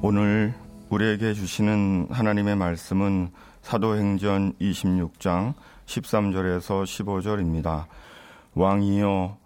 오늘 0.00 0.54
우리에게 0.90 1.34
주시는 1.34 2.06
하나님의 2.12 2.54
말씀은 2.54 3.32
사도행전 3.62 4.52
26장 4.60 5.54
13절에서 5.86 6.84
15절입니다. 6.84 7.86
왕이여 8.54 9.36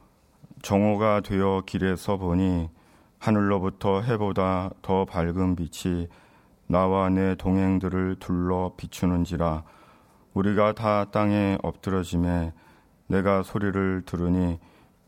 정오가 0.61 1.23
되어 1.23 1.62
길에서 1.65 2.19
보니 2.19 2.69
하늘로부터 3.19 4.03
해보다 4.03 4.69
더 4.83 5.07
밝은 5.07 5.57
빛이 5.57 6.09
나와 6.66 7.09
내 7.09 7.34
동행들을 7.34 8.16
둘러 8.21 8.75
비추는지라 8.77 9.64
우리가 10.34 10.75
다 10.75 11.07
땅에 11.07 11.57
엎드러짐에 11.62 12.53
내가 13.07 13.43
소리를 13.43 14.03
들으니 14.05 14.59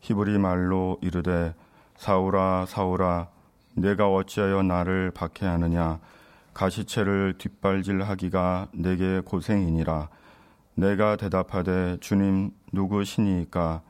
히브리 0.01 0.39
말로 0.39 0.97
이르되 1.03 1.55
사우라 1.97 2.65
사우라 2.65 3.34
내가 3.75 4.13
어찌하여 4.13 4.63
나를 4.63 5.11
박해하느냐 5.11 6.01
가시채를 6.53 7.35
뒷발질하기가 7.39 8.69
내게 8.73 9.21
고생이니라 9.21 10.09
내가 10.75 11.17
대답하되 11.17 11.99
주님 12.01 12.53
누구시니까 12.73 13.83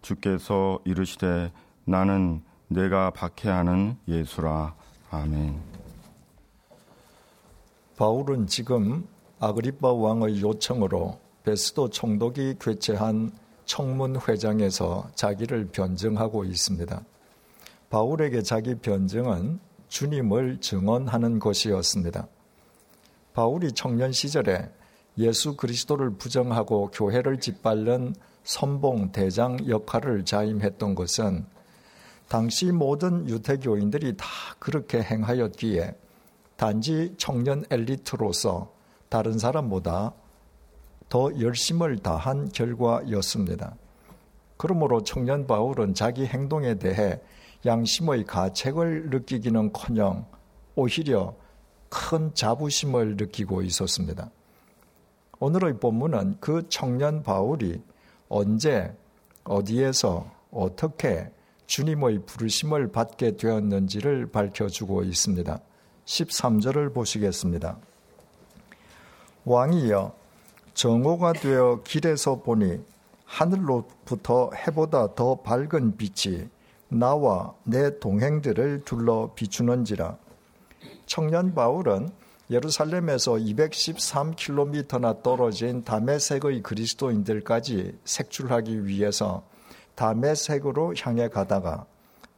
주께서 0.00 0.78
이르시되 0.84 1.52
나는 1.84 2.42
내가 2.68 3.10
박해하는 3.10 3.96
예수라 4.08 4.74
아멘. 5.10 5.60
바울은 7.96 8.46
지금 8.46 9.06
아그리파 9.38 9.92
왕의 9.92 10.40
요청으로 10.40 11.18
베스도 11.44 11.90
총독이 11.90 12.56
개최한 12.58 13.32
청문회장에서 13.66 15.10
자기를 15.14 15.68
변증하고 15.68 16.44
있습니다. 16.44 17.02
바울에게 17.92 18.40
자기 18.40 18.74
변증은 18.74 19.60
주님을 19.88 20.62
증언하는 20.62 21.38
것이었습니다. 21.38 22.26
바울이 23.34 23.72
청년 23.72 24.12
시절에 24.12 24.70
예수 25.18 25.58
그리스도를 25.58 26.16
부정하고 26.16 26.90
교회를 26.90 27.38
짓밟는 27.38 28.14
선봉 28.44 29.12
대장 29.12 29.58
역할을 29.68 30.24
자임했던 30.24 30.94
것은 30.94 31.44
당시 32.28 32.72
모든 32.72 33.28
유태교인들이 33.28 34.16
다 34.16 34.26
그렇게 34.58 35.02
행하였기에 35.02 35.94
단지 36.56 37.14
청년 37.18 37.62
엘리트로서 37.68 38.72
다른 39.10 39.38
사람보다 39.38 40.14
더 41.10 41.30
열심을 41.38 41.98
다한 41.98 42.48
결과였습니다. 42.52 43.76
그러므로 44.56 45.02
청년 45.02 45.46
바울은 45.46 45.92
자기 45.92 46.24
행동에 46.24 46.76
대해 46.76 47.20
양심의 47.64 48.24
가책을 48.24 49.10
느끼기는 49.10 49.72
커녕 49.72 50.26
오히려 50.74 51.34
큰 51.88 52.34
자부심을 52.34 53.16
느끼고 53.16 53.62
있었습니다. 53.62 54.30
오늘의 55.38 55.78
본문은 55.78 56.38
그 56.40 56.66
청년 56.68 57.22
바울이 57.22 57.82
언제, 58.28 58.94
어디에서, 59.44 60.30
어떻게 60.50 61.30
주님의 61.66 62.24
부르심을 62.26 62.92
받게 62.92 63.36
되었는지를 63.36 64.30
밝혀주고 64.30 65.02
있습니다. 65.04 65.60
13절을 66.04 66.94
보시겠습니다. 66.94 67.78
왕이여, 69.44 70.14
정오가 70.74 71.32
되어 71.32 71.82
길에서 71.82 72.40
보니 72.42 72.80
하늘로부터 73.24 74.50
해보다 74.54 75.14
더 75.14 75.36
밝은 75.42 75.96
빛이 75.96 76.48
나와 76.92 77.54
내 77.64 77.98
동행들을 77.98 78.82
둘러 78.84 79.32
비추는지라. 79.34 80.18
청년 81.06 81.54
바울은 81.54 82.10
예루살렘에서 82.50 83.32
213km나 83.32 85.22
떨어진 85.22 85.84
다메섹의 85.84 86.62
그리스도인들까지 86.62 87.98
색출하기 88.04 88.86
위해서 88.86 89.42
다메섹으로 89.94 90.94
향해 91.00 91.28
가다가 91.28 91.86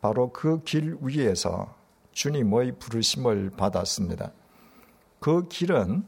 바로 0.01 0.31
그 0.31 0.63
길 0.65 0.97
위에서 1.01 1.75
주님의 2.13 2.77
부르심을 2.79 3.51
받았습니다. 3.57 4.31
그 5.19 5.49
길은 5.49 6.05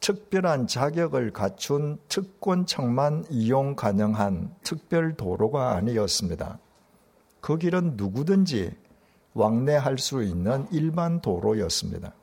특별한 0.00 0.68
자격을 0.68 1.32
갖춘 1.32 1.98
특권청만 2.08 3.26
이용 3.28 3.74
가능한 3.74 4.54
특별 4.62 5.14
도로가 5.16 5.72
아니었습니다. 5.72 6.58
그 7.44 7.58
길은 7.58 7.98
누구든지 7.98 8.74
왕래할 9.34 9.98
수 9.98 10.22
있는 10.22 10.66
일반 10.70 11.20
도로였습니다. 11.20 12.14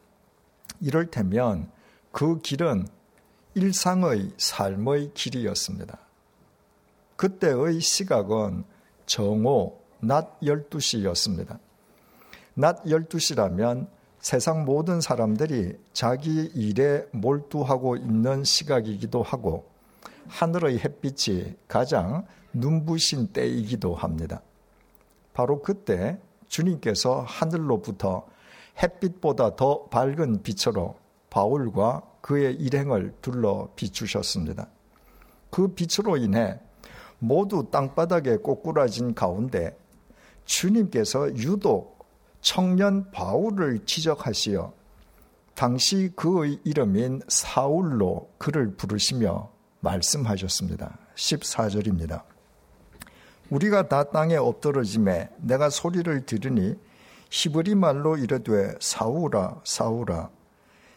이럴테면 0.79 1.69
그 2.11 2.39
길은 2.39 2.87
일상의 3.53 4.31
삶의 4.37 5.11
길이었습니다. 5.13 5.99
그때의 7.17 7.81
시각은 7.81 8.63
정오 9.05 9.77
낮 9.99 10.39
12시였습니다. 10.39 11.59
낮 12.55 12.83
12시라면 12.85 13.89
세상 14.17 14.65
모든 14.65 15.01
사람들이 15.01 15.77
자기 15.93 16.45
일에 16.55 17.05
몰두하고 17.11 17.95
있는 17.95 18.43
시각이기도 18.43 19.21
하고 19.21 19.69
하늘의 20.29 20.79
햇빛이 20.79 21.57
가장 21.67 22.25
눈부신 22.53 23.27
때이기도 23.27 23.93
합니다. 23.93 24.41
바로 25.33 25.61
그때 25.61 26.19
주님께서 26.47 27.23
하늘로부터 27.27 28.27
햇빛보다 28.81 29.55
더 29.55 29.85
밝은 29.85 30.43
빛으로 30.43 30.95
바울과 31.29 32.03
그의 32.21 32.55
일행을 32.55 33.15
둘러 33.21 33.69
비추셨습니다. 33.75 34.67
그 35.49 35.69
빛으로 35.69 36.17
인해 36.17 36.59
모두 37.19 37.67
땅바닥에 37.71 38.37
꼬꾸라진 38.37 39.13
가운데 39.13 39.77
주님께서 40.45 41.35
유독 41.35 42.05
청년 42.41 43.11
바울을 43.11 43.85
지적하시어 43.85 44.73
당시 45.53 46.11
그의 46.15 46.59
이름인 46.63 47.21
사울로 47.27 48.31
그를 48.37 48.75
부르시며 48.75 49.51
말씀하셨습니다. 49.81 50.97
14절입니다. 51.15 52.23
우리가 53.51 53.89
다 53.89 54.05
땅에 54.05 54.37
엎드러짐에 54.37 55.29
내가 55.37 55.69
소리를 55.69 56.25
들으니 56.25 56.75
히브리 57.29 57.75
말로 57.75 58.15
이르되 58.15 58.75
사우라 58.79 59.59
사우라 59.65 60.29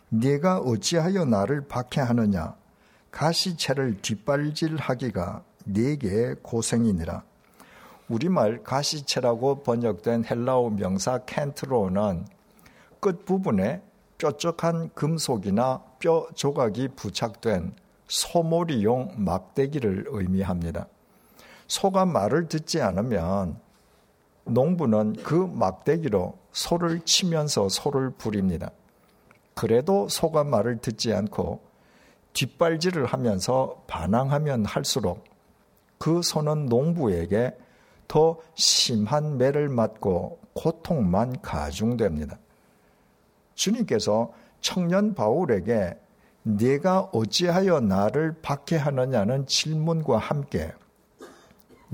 네가 0.09 0.59
어찌하여 0.61 1.25
나를 1.25 1.67
박해하느냐 1.67 2.55
가시채를 3.11 4.01
뒷발질하기가 4.03 5.43
네게 5.65 6.37
고생이니라 6.43 7.25
우리말 8.09 8.63
가시채라고 8.63 9.65
번역된 9.65 10.25
헬라어 10.25 10.71
명사 10.71 11.19
캔트로는 11.27 12.25
끝부분에 13.01 13.83
뾰족한 14.19 14.91
금속이나 14.95 15.83
뼈 15.99 16.29
조각이 16.35 16.89
부착된 16.95 17.75
소몰이용 18.07 19.15
막대기를 19.17 20.07
의미합니다. 20.09 20.87
소가 21.67 22.05
말을 22.05 22.49
듣지 22.49 22.81
않으면 22.81 23.59
농부는 24.45 25.17
그 25.23 25.35
막대기로 25.35 26.37
소를 26.53 27.01
치면서 27.01 27.69
소를 27.69 28.11
부립니다. 28.11 28.71
그래도 29.55 30.09
소가 30.09 30.45
말을 30.45 30.79
듣지 30.79 31.13
않고 31.15 31.61
뒷발질을 32.33 33.07
하면서 33.07 33.83
반항하면 33.87 34.65
할수록 34.65 35.25
그 35.99 36.23
소는 36.23 36.67
농부에게 36.67 37.57
더 38.09 38.39
심한 38.55 39.39
매를 39.39 39.69
맞고 39.69 40.39
고통만 40.53 41.41
가중됩니다. 41.41 42.39
주님께서 43.55 44.33
청년 44.61 45.15
바울에게 45.15 45.97
네가 46.43 47.11
어찌하여 47.13 47.81
나를 47.81 48.35
박해하느냐는 48.43 49.47
질문과 49.47 50.19
함께 50.19 50.73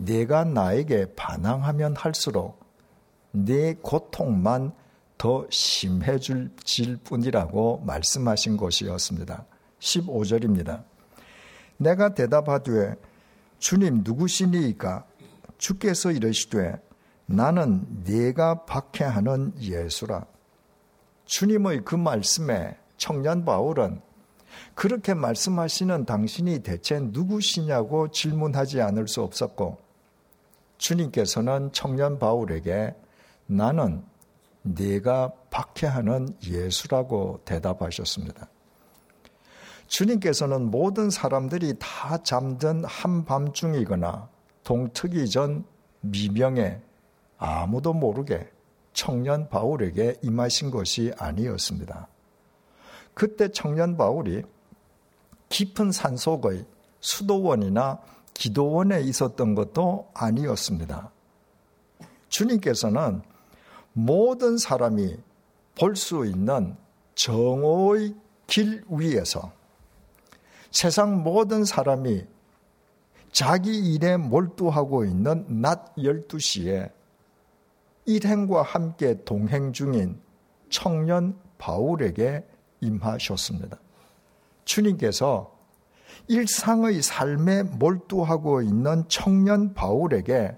내가 0.00 0.44
나에게 0.44 1.14
반항하면 1.14 1.94
할수록 1.94 2.58
내 3.32 3.74
고통만 3.74 4.72
더 5.18 5.46
심해질 5.50 6.50
뿐이라고 7.04 7.82
말씀하신 7.84 8.56
것이었습니다. 8.56 9.44
15절입니다. 9.78 10.84
내가 11.76 12.14
대답하되 12.14 12.94
주님 13.58 14.00
누구시니까 14.02 15.04
주께서 15.58 16.10
이르시되 16.10 16.80
나는 17.26 17.86
네가 18.04 18.64
박해하는 18.64 19.52
예수라. 19.60 20.24
주님의 21.26 21.84
그 21.84 21.94
말씀에 21.94 22.78
청년 22.96 23.44
바울은 23.44 24.00
그렇게 24.74 25.12
말씀하시는 25.12 26.06
당신이 26.06 26.60
대체 26.60 26.98
누구시냐고 27.00 28.10
질문하지 28.10 28.80
않을 28.80 29.06
수 29.06 29.22
없었고 29.22 29.89
주님께서는 30.80 31.72
청년 31.72 32.18
바울에게 32.18 32.94
나는 33.46 34.02
네가 34.62 35.32
박해하는 35.50 36.36
예수라고 36.42 37.40
대답하셨습니다. 37.44 38.48
주님께서는 39.86 40.70
모든 40.70 41.10
사람들이 41.10 41.74
다 41.78 42.22
잠든 42.22 42.84
한밤중이거나 42.84 44.28
동트기 44.64 45.28
전 45.28 45.64
미명에 46.00 46.80
아무도 47.36 47.92
모르게 47.92 48.50
청년 48.92 49.48
바울에게 49.48 50.18
임하신 50.22 50.70
것이 50.70 51.12
아니었습니다. 51.18 52.08
그때 53.12 53.48
청년 53.48 53.96
바울이 53.96 54.42
깊은 55.48 55.92
산속의 55.92 56.64
수도원이나 57.00 58.00
기도원에 58.40 59.02
있었던 59.02 59.54
것도 59.54 60.08
아니었습니다. 60.14 61.12
주님께서는 62.30 63.20
모든 63.92 64.56
사람이 64.56 65.18
볼 65.78 65.94
수 65.94 66.24
있는 66.24 66.74
정오의 67.14 68.14
길 68.46 68.82
위에서 68.88 69.52
세상 70.70 71.22
모든 71.22 71.66
사람이 71.66 72.24
자기 73.30 73.92
일에 73.92 74.16
몰두하고 74.16 75.04
있는 75.04 75.44
낮 75.60 75.94
12시에 75.96 76.90
일행과 78.06 78.62
함께 78.62 79.22
동행 79.24 79.74
중인 79.74 80.18
청년 80.70 81.38
바울에게 81.58 82.46
임하셨습니다. 82.80 83.78
주님께서 84.64 85.59
일상의 86.28 87.02
삶에 87.02 87.64
몰두하고 87.64 88.62
있는 88.62 89.04
청년 89.08 89.74
바울에게 89.74 90.56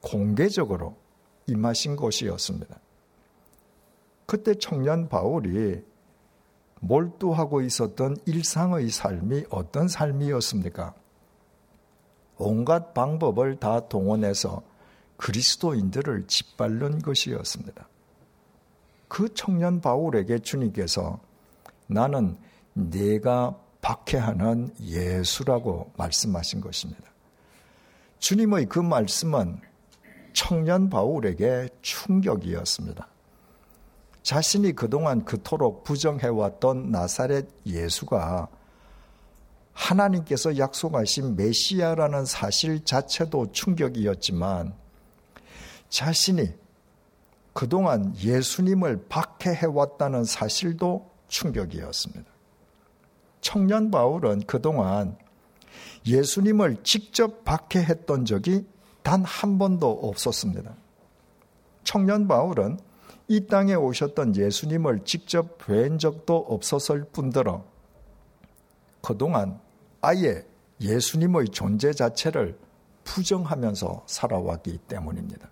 공개적으로 0.00 0.96
임하신 1.46 1.96
것이었습니다. 1.96 2.78
그때 4.26 4.54
청년 4.54 5.08
바울이 5.08 5.82
몰두하고 6.80 7.60
있었던 7.62 8.16
일상의 8.26 8.90
삶이 8.90 9.44
어떤 9.50 9.88
삶이었습니까? 9.88 10.94
온갖 12.38 12.92
방법을 12.92 13.56
다 13.60 13.88
동원해서 13.88 14.62
그리스도인들을 15.16 16.26
짓밟는 16.26 17.00
것이었습니다. 17.00 17.88
그 19.06 19.32
청년 19.34 19.80
바울에게 19.80 20.40
주님께서 20.40 21.20
나는 21.86 22.36
내가 22.72 23.56
박해하는 23.82 24.74
예수라고 24.80 25.92
말씀하신 25.98 26.62
것입니다. 26.62 27.02
주님의 28.20 28.66
그 28.66 28.78
말씀은 28.78 29.60
청년 30.32 30.88
바울에게 30.88 31.68
충격이었습니다. 31.82 33.06
자신이 34.22 34.72
그동안 34.72 35.24
그토록 35.24 35.82
부정해왔던 35.82 36.90
나사렛 36.90 37.48
예수가 37.66 38.48
하나님께서 39.72 40.56
약속하신 40.58 41.34
메시아라는 41.34 42.24
사실 42.24 42.84
자체도 42.84 43.50
충격이었지만 43.52 44.74
자신이 45.88 46.54
그동안 47.52 48.14
예수님을 48.16 49.06
박해해왔다는 49.08 50.24
사실도 50.24 51.10
충격이었습니다. 51.26 52.31
청년 53.42 53.90
바울은 53.90 54.42
그동안 54.46 55.18
예수님을 56.06 56.78
직접 56.82 57.44
박해했던 57.44 58.24
적이 58.24 58.66
단 59.02 59.24
한 59.24 59.58
번도 59.58 59.90
없었습니다. 59.90 60.74
청년 61.84 62.28
바울은 62.28 62.78
이 63.28 63.46
땅에 63.46 63.74
오셨던 63.74 64.36
예수님을 64.36 65.04
직접 65.04 65.58
뵌 65.58 65.98
적도 65.98 66.36
없었을 66.36 67.04
뿐더러 67.12 67.64
그동안 69.02 69.60
아예 70.00 70.46
예수님의 70.80 71.48
존재 71.48 71.92
자체를 71.92 72.56
부정하면서 73.04 74.04
살아왔기 74.06 74.78
때문입니다. 74.86 75.50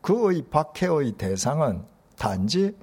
그의 0.00 0.44
박해의 0.50 1.12
대상은 1.12 1.84
단지 2.16 2.74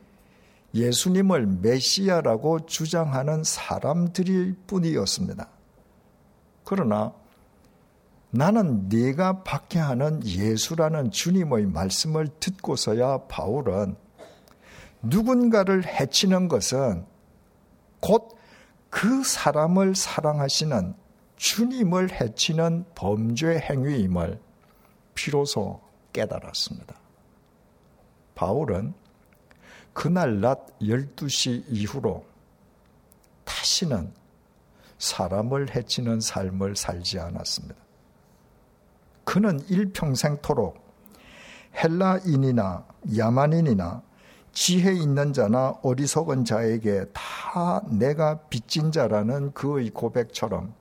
예수님을 0.73 1.45
메시아라고 1.61 2.65
주장하는 2.65 3.43
사람들일 3.43 4.55
뿐이었습니다. 4.65 5.47
그러나 6.63 7.13
나는 8.31 8.89
네가 8.89 9.43
박해하는 9.43 10.25
예수라는 10.25 11.11
주님의 11.11 11.67
말씀을 11.67 12.29
듣고서야 12.39 13.27
바울은 13.27 13.95
누군가를 15.03 15.85
해치는 15.85 16.47
것은 16.47 17.05
곧 17.99 18.33
그 18.93 19.23
사람을 19.23 19.95
사랑하시는 19.95 20.93
주님을 21.35 22.11
해치는 22.11 22.85
범죄 22.93 23.57
행위임을 23.57 24.39
비로소 25.15 25.81
깨달았습니다. 26.13 26.93
바울은 28.35 28.93
그날 29.93 30.41
낮 30.41 30.79
12시 30.79 31.65
이후로 31.69 32.25
다시는 33.45 34.11
사람을 34.97 35.75
해치는 35.75 36.19
삶을 36.19 36.75
살지 36.75 37.19
않았습니다. 37.19 37.75
그는 39.23 39.59
일평생토록 39.69 40.81
헬라인이나 41.75 42.85
야만인이나 43.17 44.01
지혜 44.51 44.93
있는 44.93 45.33
자나 45.33 45.79
어리석은 45.81 46.45
자에게 46.45 47.05
다 47.13 47.81
내가 47.89 48.39
빚진 48.49 48.91
자라는 48.91 49.53
그의 49.53 49.89
고백처럼 49.89 50.73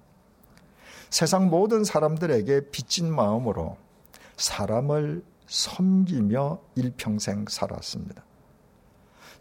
세상 1.08 1.48
모든 1.48 1.84
사람들에게 1.84 2.70
빚진 2.70 3.12
마음으로 3.14 3.76
사람을 4.36 5.24
섬기며 5.46 6.58
일평생 6.74 7.46
살았습니다. 7.48 8.22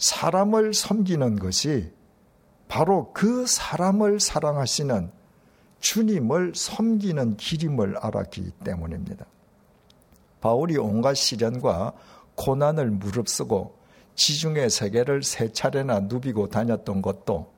사람을 0.02 0.74
섬기는 0.74 1.38
것이 1.38 1.94
바로 2.68 3.12
그 3.14 3.46
사람을 3.46 4.20
사랑하시는 4.20 5.12
주님을 5.80 6.54
섬기는 6.56 7.38
길임을 7.38 7.98
알았기 7.98 8.52
때문입니다. 8.64 9.26
바울이 10.42 10.78
온갖 10.78 11.14
시련과 11.14 11.94
고난을 12.36 12.90
무릅쓰고 12.90 13.78
지중해 14.16 14.70
세계를 14.70 15.22
세 15.22 15.52
차례나 15.52 16.02
누비고 16.02 16.50
다녔던 16.50 17.04
것도 17.04 17.52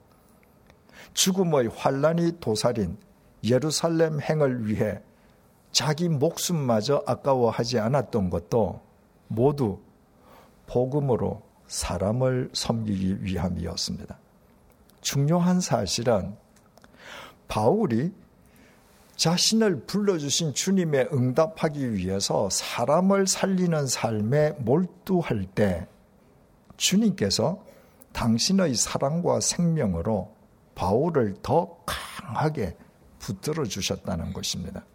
죽음의 1.13 1.69
환란이 1.69 2.39
도살인 2.41 2.97
예루살렘 3.45 4.19
행을 4.19 4.67
위해 4.67 4.99
자기 5.71 6.09
목숨마저 6.09 7.03
아까워하지 7.07 7.79
않았던 7.79 8.29
것도 8.29 8.81
모두 9.29 9.79
복음으로 10.67 11.52
사람을 11.73 12.51
섬기기 12.53 13.23
위함이었습니다. 13.23 14.19
중요한 15.01 15.59
사실은 15.59 16.35
바울이 17.47 18.13
자신을 19.15 19.85
불러주신 19.87 20.53
주님의 20.53 21.09
응답하기 21.11 21.93
위해서 21.93 22.47
사람을 22.51 23.25
살리는 23.25 23.87
삶에 23.87 24.51
몰두할 24.59 25.45
때 25.55 25.87
주님께서 26.77 27.65
당신의 28.11 28.75
사랑과 28.75 29.39
생명으로 29.39 30.31
바울을 30.75 31.37
더 31.41 31.77
강하게 31.87 32.77
붙들어 33.17 33.65
주셨다는 33.65 34.33
것입니다. 34.33 34.85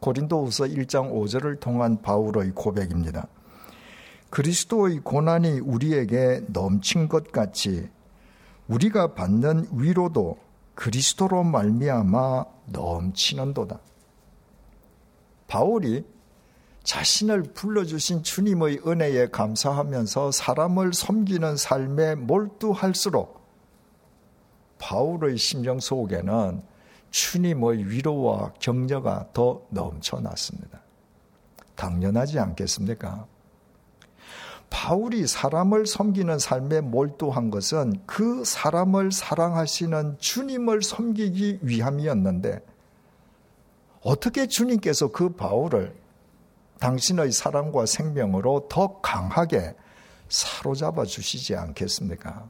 고린도후서 0.00 0.64
1장 0.64 1.12
5절을 1.12 1.60
통한 1.60 2.02
바울의 2.02 2.52
고백입니다. 2.56 3.28
그리스도의 4.32 5.00
고난이 5.00 5.60
우리에게 5.60 6.40
넘친 6.48 7.06
것 7.06 7.32
같이 7.32 7.90
우리가 8.66 9.12
받는 9.12 9.68
위로도 9.72 10.38
그리스도로 10.74 11.44
말미암아 11.44 12.46
넘치는도다. 12.68 13.78
바울이 15.48 16.06
자신을 16.82 17.42
불러주신 17.52 18.22
주님의 18.22 18.80
은혜에 18.86 19.28
감사하면서 19.28 20.32
사람을 20.32 20.94
섬기는 20.94 21.58
삶에 21.58 22.14
몰두할수록 22.14 23.46
바울의 24.78 25.36
심령 25.36 25.78
속에는 25.78 26.62
주님의 27.10 27.86
위로와 27.90 28.54
격려가 28.58 29.28
더 29.34 29.60
넘쳐났습니다. 29.68 30.80
당연하지 31.76 32.38
않겠습니까? 32.38 33.26
바울이 34.72 35.26
사람을 35.26 35.86
섬기는 35.86 36.38
삶에 36.38 36.80
몰두한 36.80 37.50
것은 37.50 37.92
그 38.06 38.42
사람을 38.42 39.12
사랑하시는 39.12 40.16
주님을 40.18 40.80
섬기기 40.82 41.58
위함이었는데 41.60 42.64
어떻게 44.00 44.46
주님께서 44.46 45.12
그 45.12 45.28
바울을 45.28 45.94
당신의 46.80 47.32
사랑과 47.32 47.84
생명으로 47.84 48.66
더 48.70 49.00
강하게 49.02 49.76
사로잡아 50.30 51.04
주시지 51.04 51.54
않겠습니까? 51.54 52.48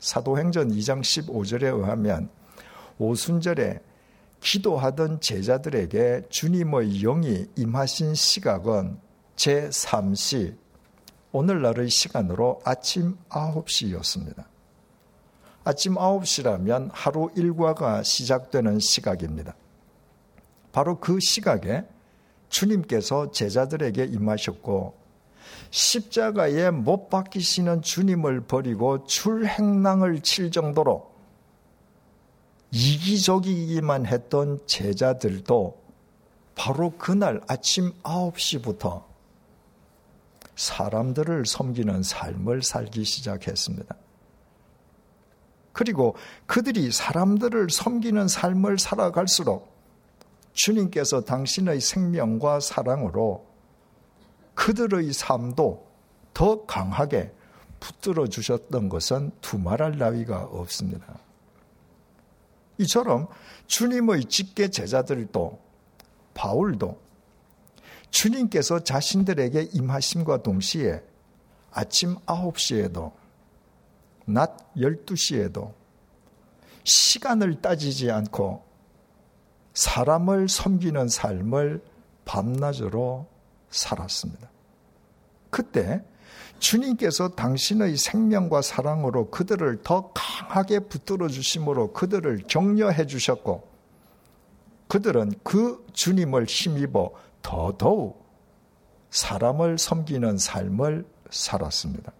사도행전 0.00 0.70
2장 0.70 1.00
15절에 1.02 1.64
의하면 1.64 2.30
오순절에 2.98 3.80
기도하던 4.40 5.20
제자들에게 5.20 6.22
주님의 6.30 7.00
영이 7.00 7.46
임하신 7.54 8.14
시각은 8.14 9.07
제3시, 9.38 10.56
오늘날의 11.30 11.88
시간으로 11.88 12.60
아침 12.64 13.16
9시였습니다. 13.28 14.44
아침 15.62 15.94
9시라면 15.94 16.90
하루 16.92 17.30
일과가 17.36 18.02
시작되는 18.02 18.80
시각입니다. 18.80 19.54
바로 20.72 20.98
그 20.98 21.20
시각에 21.20 21.84
주님께서 22.48 23.30
제자들에게 23.30 24.04
임하셨고 24.04 24.94
십자가에 25.70 26.70
못 26.70 27.08
박히시는 27.08 27.82
주님을 27.82 28.42
버리고 28.42 29.06
출행랑을 29.06 30.20
칠 30.22 30.50
정도로 30.50 31.12
이기적이기만 32.72 34.06
했던 34.06 34.58
제자들도 34.66 35.78
바로 36.54 36.92
그날 36.98 37.40
아침 37.46 37.92
9시부터 38.02 39.07
사람들을 40.58 41.46
섬기는 41.46 42.02
삶을 42.02 42.62
살기 42.62 43.04
시작했습니다. 43.04 43.94
그리고 45.72 46.16
그들이 46.46 46.90
사람들을 46.90 47.70
섬기는 47.70 48.26
삶을 48.26 48.78
살아갈수록 48.78 49.72
주님께서 50.54 51.20
당신의 51.20 51.80
생명과 51.80 52.58
사랑으로 52.58 53.46
그들의 54.56 55.12
삶도 55.12 55.86
더 56.34 56.66
강하게 56.66 57.32
붙들어 57.78 58.26
주셨던 58.26 58.88
것은 58.88 59.30
두말할 59.40 59.96
나위가 59.96 60.42
없습니다. 60.42 61.20
이처럼 62.78 63.28
주님의 63.68 64.24
직계 64.24 64.68
제자들도 64.68 65.60
바울도 66.34 67.07
주님께서 68.10 68.80
자신들에게 68.80 69.70
임하심과 69.72 70.42
동시에 70.42 71.02
아침 71.70 72.16
9시에도 72.26 73.12
낮 74.26 74.74
12시에도 74.76 75.72
시간을 76.84 77.60
따지지 77.60 78.10
않고 78.10 78.64
사람을 79.74 80.48
섬기는 80.48 81.08
삶을 81.08 81.82
밤낮으로 82.24 83.26
살았습니다. 83.70 84.50
그때 85.50 86.02
주님께서 86.58 87.30
당신의 87.30 87.96
생명과 87.96 88.62
사랑으로 88.62 89.30
그들을 89.30 89.82
더 89.82 90.12
강하게 90.12 90.80
붙들어 90.80 91.28
주심으로 91.28 91.92
그들을 91.92 92.44
격려해 92.48 93.06
주셨고 93.06 93.68
그들은 94.88 95.32
그 95.44 95.86
주님을 95.92 96.46
힘입어 96.46 97.12
더더욱 97.42 98.26
사람을 99.10 99.78
섬기는 99.78 100.38
삶을 100.38 101.06
살았습니다. 101.30 102.12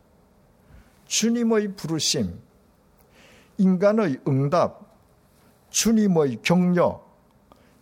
주님의 1.06 1.74
부르심, 1.76 2.38
인간의 3.58 4.20
응답, 4.26 4.88
주님의 5.70 6.42
격려, 6.42 7.02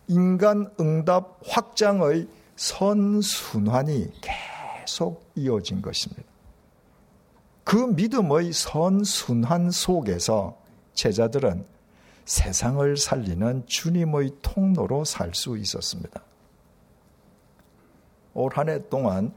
인간 0.07 0.71
응답 0.79 1.39
확장의 1.45 2.27
선순환이 2.55 4.11
계속 4.21 5.29
이어진 5.35 5.81
것입니다. 5.81 6.23
그 7.63 7.75
믿음의 7.75 8.53
선순환 8.53 9.71
속에서 9.71 10.57
제자들은 10.93 11.65
세상을 12.25 12.97
살리는 12.97 13.65
주님의 13.67 14.31
통로로 14.41 15.05
살 15.05 15.33
수 15.33 15.57
있었습니다. 15.57 16.21
올 18.37 18.51
한 18.55 18.69
해 18.69 18.79
동안 18.89 19.33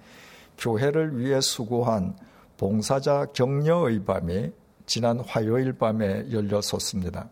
교회를 0.59 1.19
위해 1.19 1.41
수고한 1.41 2.17
봉사자 2.57 3.27
격려의 3.33 4.05
밤이 4.05 4.53
지난 4.87 5.21
화요일 5.21 5.73
밤에 5.73 6.31
열려섰습니다. 6.31 7.31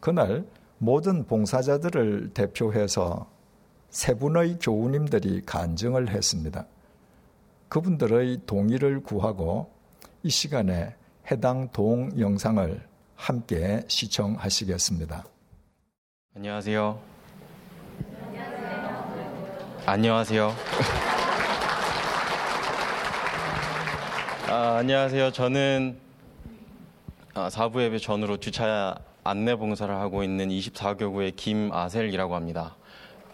그날 0.00 0.44
모든 0.78 1.26
봉사자들을 1.26 2.30
대표해서 2.32 3.30
세 3.90 4.14
분의 4.14 4.58
교우님들이 4.60 5.42
간증을 5.44 6.08
했습니다. 6.08 6.66
그분들의 7.68 8.40
동의를 8.46 9.02
구하고 9.02 9.70
이 10.22 10.30
시간에 10.30 10.94
해당 11.30 11.68
동 11.72 12.10
영상을 12.18 12.80
함께 13.16 13.84
시청하시겠습니다. 13.86 15.24
안녕하세요. 16.34 17.11
안녕하세요. 19.84 20.54
아, 24.48 24.76
안녕하세요. 24.78 25.32
저는 25.32 25.98
아, 27.34 27.50
사부 27.50 27.82
예배 27.82 27.98
전으로 27.98 28.36
주차 28.36 28.94
안내 29.24 29.56
봉사를 29.56 29.92
하고 29.92 30.22
있는 30.22 30.50
24교구의 30.50 31.34
김아셀이라고 31.34 32.36
합니다. 32.36 32.76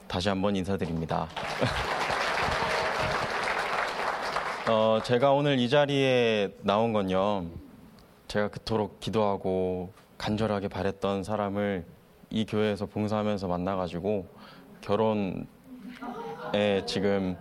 다시 0.07 0.31
한번 0.31 0.57
인사드립니다. 0.57 1.29
어, 4.71 5.01
제가 5.05 5.33
오늘 5.33 5.59
이 5.59 5.69
자리에 5.69 6.55
나온 6.63 6.95
건요. 6.95 7.45
제가 8.27 8.49
그토록 8.49 9.01
기도하고 9.01 9.93
간절하게 10.17 10.69
바랬던 10.69 11.25
사람을 11.25 11.85
이 12.31 12.47
교회에서 12.47 12.87
봉사하면서 12.87 13.49
만나가지고 13.49 14.27
결혼 14.81 15.47
에 16.55 16.85
지금 16.87 17.37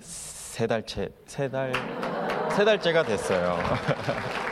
세 0.00 0.66
달째, 0.66 1.08
세 1.26 1.48
달, 1.48 1.72
세 2.50 2.64
달째가 2.64 3.04
됐어요. 3.04 3.58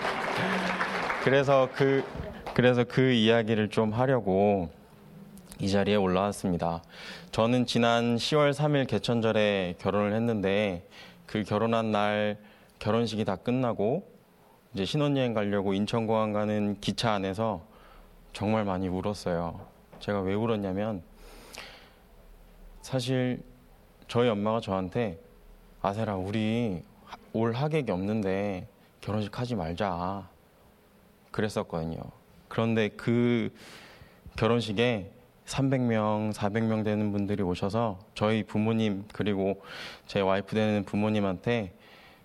그래서 1.25 1.69
그, 1.75 2.05
그래서 2.55 2.85
그 2.85 3.13
이야기를 3.13 3.71
좀 3.71 3.93
하려고 3.93 4.71
이 5.59 5.71
자리에 5.71 5.97
올라왔습니다. 5.97 6.83
저는 7.31 7.67
지난 7.67 8.17
10월 8.17 8.53
3일 8.53 8.87
개천절에 8.89 9.77
결혼을 9.79 10.13
했는데 10.15 10.89
그 11.27 11.45
결혼한 11.45 11.93
날 11.93 12.39
결혼식이 12.79 13.25
다 13.25 13.37
끝나고 13.37 14.09
이제 14.75 14.85
신혼여행 14.85 15.35
가려고 15.35 15.75
인천공항 15.75 16.33
가는 16.33 16.77
기차 16.81 17.13
안에서 17.13 17.63
정말 18.33 18.65
많이 18.65 18.89
울었어요. 18.89 19.61
제가 20.01 20.21
왜 20.21 20.35
울었냐면 20.35 21.03
사실 22.81 23.43
저희 24.13 24.29
엄마가 24.29 24.61
저한테 24.61 25.19
아세라 25.81 26.17
우리 26.17 26.83
올 27.33 27.55
하객이 27.55 27.91
없는데 27.91 28.69
결혼식 29.01 29.39
하지 29.39 29.55
말자 29.55 30.29
그랬었거든요. 31.31 31.97
그런데 32.47 32.91
그 32.91 33.51
결혼식에 34.37 35.11
300명, 35.47 36.35
400명 36.35 36.85
되는 36.85 37.11
분들이 37.11 37.43
오셔서 37.43 38.01
저희 38.15 38.43
부모님 38.43 39.07
그리고 39.15 39.63
제 40.07 40.21
와이프 40.21 40.55
되는 40.55 40.85
부모님한테 40.85 41.73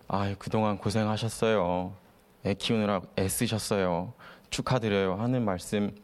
아, 0.10 0.36
그동안 0.38 0.78
고생하셨어요. 0.78 1.94
애 2.48 2.54
키우느라 2.54 3.00
애쓰셨어요. 3.18 4.12
축하드려요. 4.50 5.16
하는 5.16 5.46
말씀 5.46 5.96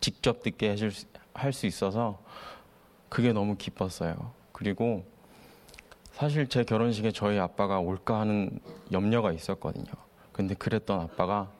직접 0.00 0.42
듣게 0.42 0.74
할 1.34 1.52
수 1.52 1.66
있어서 1.66 2.22
그게 3.10 3.34
너무 3.34 3.54
기뻤어요. 3.56 4.43
그리고 4.54 5.04
사실 6.12 6.46
제 6.46 6.62
결혼식에 6.62 7.10
저희 7.10 7.40
아빠가 7.40 7.80
올까 7.80 8.20
하는 8.20 8.60
염려가 8.92 9.32
있었거든요. 9.32 9.92
근데 10.32 10.54
그랬던 10.54 11.00
아빠가 11.00 11.50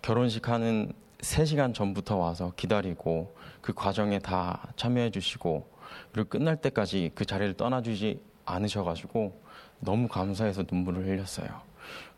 결혼식 0.00 0.48
하는 0.48 0.92
3시간 1.18 1.74
전부터 1.74 2.16
와서 2.16 2.52
기다리고 2.56 3.36
그 3.60 3.74
과정에 3.74 4.18
다 4.18 4.72
참여해 4.76 5.10
주시고 5.10 5.68
그리고 6.10 6.30
끝날 6.30 6.56
때까지 6.56 7.12
그 7.14 7.26
자리를 7.26 7.54
떠나주지 7.54 8.20
않으셔가지고 8.46 9.38
너무 9.80 10.08
감사해서 10.08 10.64
눈물을 10.68 11.06
흘렸어요. 11.06 11.48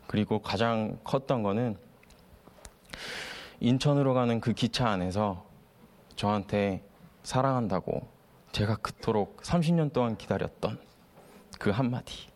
그리고 0.07 0.41
가장 0.41 0.97
컸던 1.03 1.43
거는 1.43 1.77
인천으로 3.59 4.13
가는 4.13 4.39
그 4.39 4.53
기차 4.53 4.87
안에서 4.89 5.45
저한테 6.15 6.83
사랑한다고 7.23 8.14
제가 8.55 8.77
그토록 8.77 9.41
30년 9.41 9.91
동안 9.91 10.15
기다렸던 10.15 10.79
그 11.59 11.71
한마디 11.71 12.29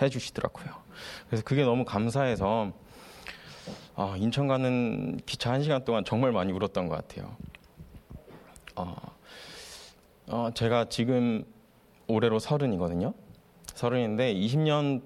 해주시더라고요. 0.00 0.74
그래서 1.26 1.44
그게 1.44 1.62
너무 1.62 1.84
감사해서 1.84 2.72
어, 3.96 4.14
인천 4.16 4.48
가는 4.48 5.20
기차 5.26 5.52
한 5.52 5.62
시간 5.62 5.84
동안 5.84 6.06
정말 6.06 6.32
많이 6.32 6.52
울었던 6.52 6.88
것 6.88 6.94
같아요. 6.96 7.36
어, 8.76 8.96
어, 10.28 10.50
제가 10.54 10.86
지금 10.88 11.44
올해로 12.06 12.38
서른이거든요. 12.38 13.12
서른인데 13.74 14.32
20년 14.32 15.02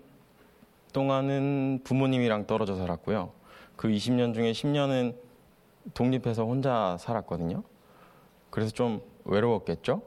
동안은 0.92 1.80
부모님이랑 1.83 2.47
떨어져 2.47 2.76
살았고요. 2.76 3.33
그 3.75 3.88
20년 3.88 4.33
중에 4.33 4.52
10년은 4.52 5.16
독립해서 5.92 6.44
혼자 6.44 6.97
살았거든요. 7.00 7.64
그래서 8.50 8.71
좀 8.71 9.02
외로웠겠죠? 9.25 10.02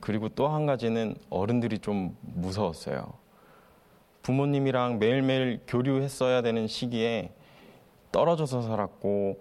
그리고 0.00 0.28
또 0.28 0.48
한 0.48 0.66
가지는 0.66 1.16
어른들이 1.30 1.78
좀 1.78 2.16
무서웠어요. 2.20 3.12
부모님이랑 4.22 4.98
매일매일 4.98 5.60
교류했어야 5.66 6.42
되는 6.42 6.66
시기에 6.66 7.32
떨어져서 8.12 8.62
살았고 8.62 9.38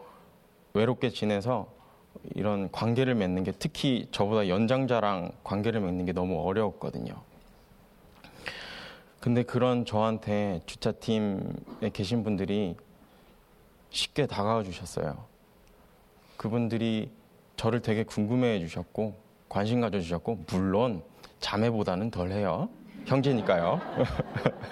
외롭게 0.74 1.10
지내서 1.10 1.68
이런 2.36 2.72
관계를 2.72 3.16
맺는 3.16 3.44
게 3.44 3.52
특히 3.52 4.08
저보다 4.12 4.48
연장자랑 4.48 5.32
관계를 5.44 5.82
맺는 5.82 6.06
게 6.06 6.14
너무 6.14 6.42
어려웠거든요. 6.48 7.14
근데 9.20 9.44
그런 9.44 9.86
저한테 9.86 10.62
주차팀에 10.66 11.90
계신 11.94 12.24
분들이 12.24 12.76
쉽게 13.90 14.26
다가와 14.28 14.64
주셨어요. 14.64 15.26
그분들이 16.36 17.10
저를 17.64 17.82
되게 17.82 18.04
궁금해 18.04 18.60
주셨고 18.60 19.16
관심 19.48 19.80
가져 19.80 20.02
주셨고 20.02 20.44
물론 20.50 21.02
자매보다는 21.40 22.12
덜해요. 22.12 22.68
형제니까요. 23.06 23.80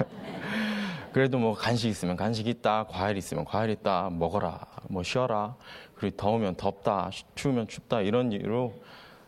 그래도 1.14 1.40
뭐 1.40 1.54
간식 1.54 1.88
있으면 1.88 2.18
간식 2.18 2.48
있다, 2.48 2.88
과일 2.90 3.16
있으면 3.16 3.46
과일 3.46 3.70
있다, 3.70 4.10
먹어라, 4.10 4.60
뭐 4.90 5.04
쉬어라. 5.04 5.56
그리고 5.96 6.18
더우면 6.18 6.56
덥다, 6.56 7.12
추우면 7.34 7.70
춥다 7.70 8.02
이런 8.02 8.34
이유로 8.34 8.74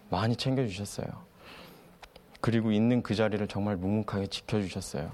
많이 0.10 0.36
챙겨주셨어요. 0.36 1.08
그리고 2.42 2.74
있는 2.74 3.02
그 3.02 3.16
자리를 3.16 3.48
정말 3.48 3.78
묵묵하게 3.78 4.28
지켜주셨어요. 4.28 5.10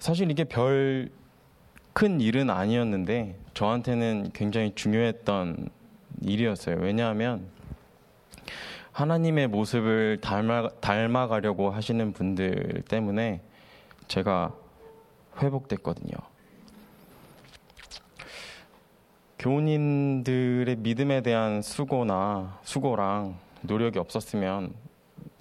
사실 0.00 0.32
이게 0.32 0.42
별 0.42 1.22
큰 1.92 2.20
일은 2.22 2.48
아니었는데 2.48 3.38
저한테는 3.52 4.30
굉장히 4.32 4.72
중요했던 4.74 5.68
일이었어요. 6.24 6.76
왜냐하면 6.80 7.46
하나님의 8.92 9.48
모습을 9.48 10.20
닮아, 10.20 10.68
닮아가려고 10.80 11.70
하시는 11.70 12.12
분들 12.12 12.82
때문에 12.88 13.40
제가 14.08 14.54
회복됐거든요. 15.40 16.12
교우님들의 19.38 20.76
믿음에 20.76 21.22
대한 21.22 21.62
수고나 21.62 22.60
수고랑 22.62 23.36
노력이 23.62 23.98
없었으면 23.98 24.74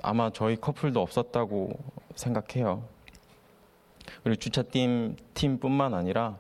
아마 0.01 0.31
저희 0.31 0.55
커플도 0.55 1.01
없었다고 1.01 1.77
생각해요. 2.15 2.83
그리고 4.23 4.39
주차팀 4.39 5.17
팀뿐만 5.33 5.93
아니라 5.93 6.37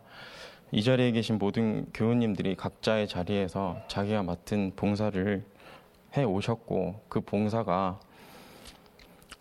이 0.73 0.83
자리에 0.83 1.11
계신 1.11 1.37
모든 1.37 1.85
교우님들이 1.93 2.55
각자의 2.55 3.09
자리에서 3.09 3.81
자기가 3.89 4.23
맡은 4.23 4.71
봉사를 4.77 5.43
해 6.15 6.23
오셨고 6.23 7.01
그 7.09 7.19
봉사가 7.19 7.99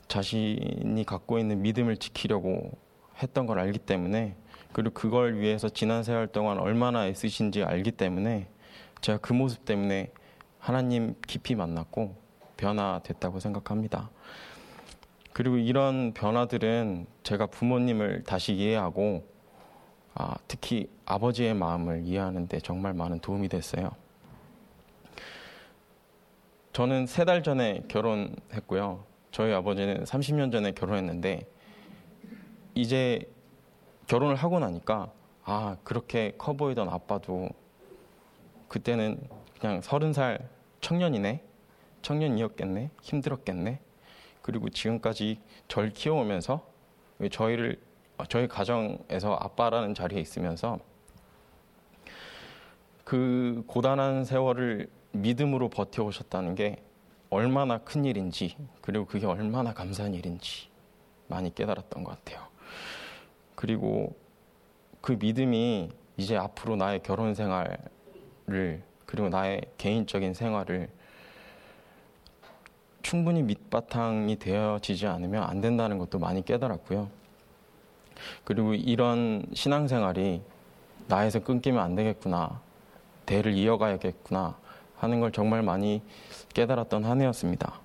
자신이 0.08 1.04
갖고 1.06 1.38
있는 1.38 1.62
믿음을 1.62 1.98
지키려고 1.98 2.72
했던 3.22 3.46
걸 3.46 3.60
알기 3.60 3.78
때문에 3.78 4.34
그리고 4.72 4.92
그걸 4.92 5.38
위해서 5.38 5.68
지난 5.68 6.02
세월 6.02 6.26
동안 6.26 6.58
얼마나 6.58 7.06
애쓰신지 7.06 7.62
알기 7.62 7.92
때문에 7.92 8.48
제가 9.00 9.18
그 9.18 9.32
모습 9.32 9.64
때문에 9.64 10.10
하나님 10.58 11.14
깊이 11.28 11.54
만났고 11.54 12.16
변화됐다고 12.56 13.38
생각합니다. 13.38 14.10
그리고 15.32 15.58
이런 15.58 16.12
변화들은 16.12 17.06
제가 17.22 17.46
부모님을 17.46 18.24
다시 18.24 18.52
이해하고 18.52 19.30
아, 20.14 20.36
특히 20.48 20.88
아버지의 21.06 21.54
마음을 21.54 22.02
이해하는데 22.04 22.60
정말 22.60 22.94
많은 22.94 23.20
도움이 23.20 23.48
됐어요. 23.48 23.90
저는 26.72 27.06
세 27.06 27.24
달 27.24 27.42
전에 27.42 27.82
결혼했고요. 27.88 29.04
저희 29.32 29.52
아버지는 29.52 30.04
30년 30.04 30.50
전에 30.52 30.72
결혼했는데 30.72 31.46
이제 32.74 33.20
결혼을 34.06 34.34
하고 34.36 34.58
나니까 34.58 35.12
아 35.44 35.76
그렇게 35.84 36.32
커 36.38 36.52
보이던 36.54 36.88
아빠도 36.88 37.48
그때는 38.68 39.20
그냥 39.60 39.80
서른 39.82 40.12
살 40.12 40.48
청년이네 40.80 41.42
청년이었겠네 42.02 42.90
힘들었겠네 43.02 43.80
그리고 44.42 44.68
지금까지 44.68 45.40
절 45.68 45.90
키워오면서 45.90 46.64
저희를 47.30 47.80
저희 48.28 48.48
가정에서 48.48 49.34
아빠라는 49.34 49.94
자리에 49.94 50.20
있으면서 50.20 50.78
그 53.04 53.64
고단한 53.66 54.24
세월을 54.24 54.88
믿음으로 55.12 55.68
버텨오셨다는 55.68 56.54
게 56.54 56.76
얼마나 57.28 57.78
큰 57.78 58.04
일인지 58.04 58.56
그리고 58.80 59.06
그게 59.06 59.26
얼마나 59.26 59.72
감사한 59.72 60.14
일인지 60.14 60.68
많이 61.28 61.54
깨달았던 61.54 62.04
것 62.04 62.24
같아요. 62.24 62.46
그리고 63.54 64.16
그 65.00 65.16
믿음이 65.18 65.90
이제 66.16 66.36
앞으로 66.36 66.76
나의 66.76 67.02
결혼 67.02 67.34
생활을 67.34 67.78
그리고 69.06 69.28
나의 69.28 69.62
개인적인 69.78 70.34
생활을 70.34 70.88
충분히 73.02 73.42
밑바탕이 73.42 74.36
되어지지 74.36 75.06
않으면 75.06 75.42
안 75.42 75.60
된다는 75.60 75.98
것도 75.98 76.18
많이 76.18 76.44
깨달았고요. 76.44 77.19
그리고 78.44 78.74
이런 78.74 79.44
신앙생활이 79.52 80.42
나에서 81.08 81.40
끊기면 81.40 81.82
안 81.82 81.94
되겠구나, 81.94 82.60
대를 83.26 83.54
이어가야겠구나 83.54 84.56
하는 84.98 85.20
걸 85.20 85.32
정말 85.32 85.62
많이 85.62 86.02
깨달았던 86.54 87.04
한 87.04 87.20
해였습니다. 87.20 87.80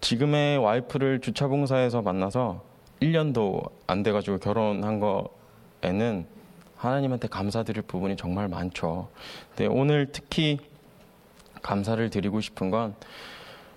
지금의 0.00 0.58
와이프를 0.58 1.20
주차봉사에서 1.20 2.02
만나서 2.02 2.62
1년도 3.00 3.70
안 3.86 4.02
돼가지고 4.02 4.38
결혼한 4.38 5.00
거에는 5.00 6.26
하나님한테 6.76 7.28
감사드릴 7.28 7.82
부분이 7.82 8.16
정말 8.16 8.48
많죠. 8.48 9.08
근데 9.50 9.66
오늘 9.66 10.08
특히 10.12 10.58
감사를 11.62 12.08
드리고 12.10 12.40
싶은 12.40 12.70
건 12.70 12.94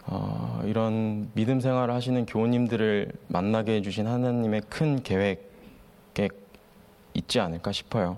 어, 0.06 0.62
이런 0.66 1.30
믿음 1.34 1.60
생활을 1.60 1.94
하시는 1.94 2.26
교우님들을 2.26 3.12
만나게 3.28 3.76
해주신 3.76 4.08
하나님의 4.08 4.62
큰 4.70 5.04
계획 5.04 5.51
에 6.20 6.28
있지 7.14 7.40
않을까 7.40 7.72
싶어요. 7.72 8.18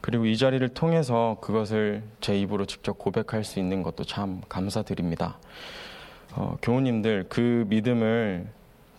그리고 0.00 0.26
이 0.26 0.36
자리를 0.36 0.66
통해서 0.70 1.36
그것을 1.40 2.02
제 2.20 2.38
입으로 2.38 2.66
직접 2.66 2.98
고백할 2.98 3.44
수 3.44 3.58
있는 3.58 3.82
것도 3.82 4.04
참 4.04 4.42
감사드립니다. 4.48 5.38
어, 6.34 6.56
교우님들 6.62 7.26
그 7.28 7.64
믿음을 7.68 8.46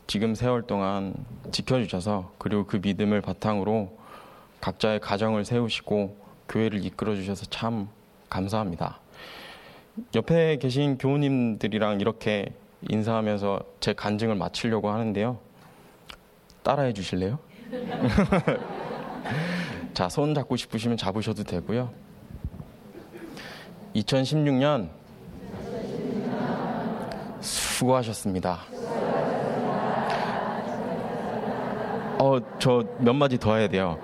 지금 0.08 0.36
세월 0.36 0.62
동안 0.64 1.14
지켜주셔서 1.52 2.32
그리고 2.38 2.66
그 2.66 2.80
믿음을 2.82 3.22
바탕으로 3.22 3.98
각자의 4.62 5.00
가정을 5.00 5.44
세우시고 5.44 6.18
교회를 6.48 6.86
이끌어 6.86 7.16
주셔서 7.16 7.46
참 7.50 7.90
감사합니다. 8.30 9.00
옆에 10.16 10.58
계신 10.58 10.98
교우님들이랑 10.98 12.02
이렇게 12.02 12.48
인사하면서 12.90 13.62
제 13.80 13.94
간증을 13.94 14.36
마치려고 14.36 14.90
하는데요. 14.90 15.38
따라해 16.64 16.94
주실래요? 16.94 17.40
자, 19.94 20.10
손 20.10 20.34
잡고 20.34 20.56
싶으시면 20.56 20.98
잡으셔도 20.98 21.44
되고요. 21.44 21.92
2016년 23.96 24.90
수고하셨습니다. 27.42 28.60
어, 32.20 32.38
저 32.58 32.84
몇 33.00 33.14
마디 33.14 33.38
더 33.38 33.56
해야 33.56 33.68
돼요. 33.68 34.00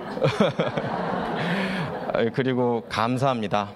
그리고 2.34 2.84
감사합니다. 2.90 3.70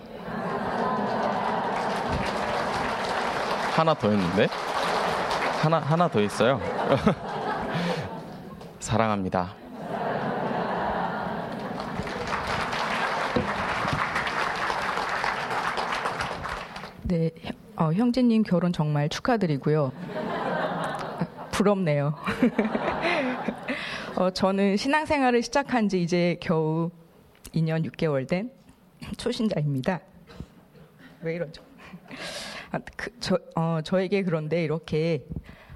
하나 3.74 3.94
더 3.94 4.10
했는데? 4.10 4.48
하나, 5.62 5.80
하나 5.80 6.08
더 6.10 6.20
있어요. 6.22 6.60
사랑합니다. 8.80 9.54
네, 17.14 17.30
어, 17.76 17.94
형제님 17.94 18.42
결혼 18.42 18.74
정말 18.74 19.08
축하드리고요. 19.08 19.92
부럽네요. 21.52 22.16
어, 24.18 24.32
저는 24.32 24.78
신앙생활을 24.78 25.44
시작한 25.44 25.90
지 25.90 26.02
이제 26.02 26.38
겨우 26.42 26.90
2년 27.54 27.88
6개월 27.88 28.28
된 28.28 28.50
초신자입니다. 29.18 30.00
왜 31.22 31.36
이러죠? 31.36 31.62
아, 32.72 32.80
그, 32.98 33.12
저, 33.20 33.38
어, 33.56 33.82
저에게 33.84 34.24
그런데 34.24 34.64
이렇게 34.64 35.24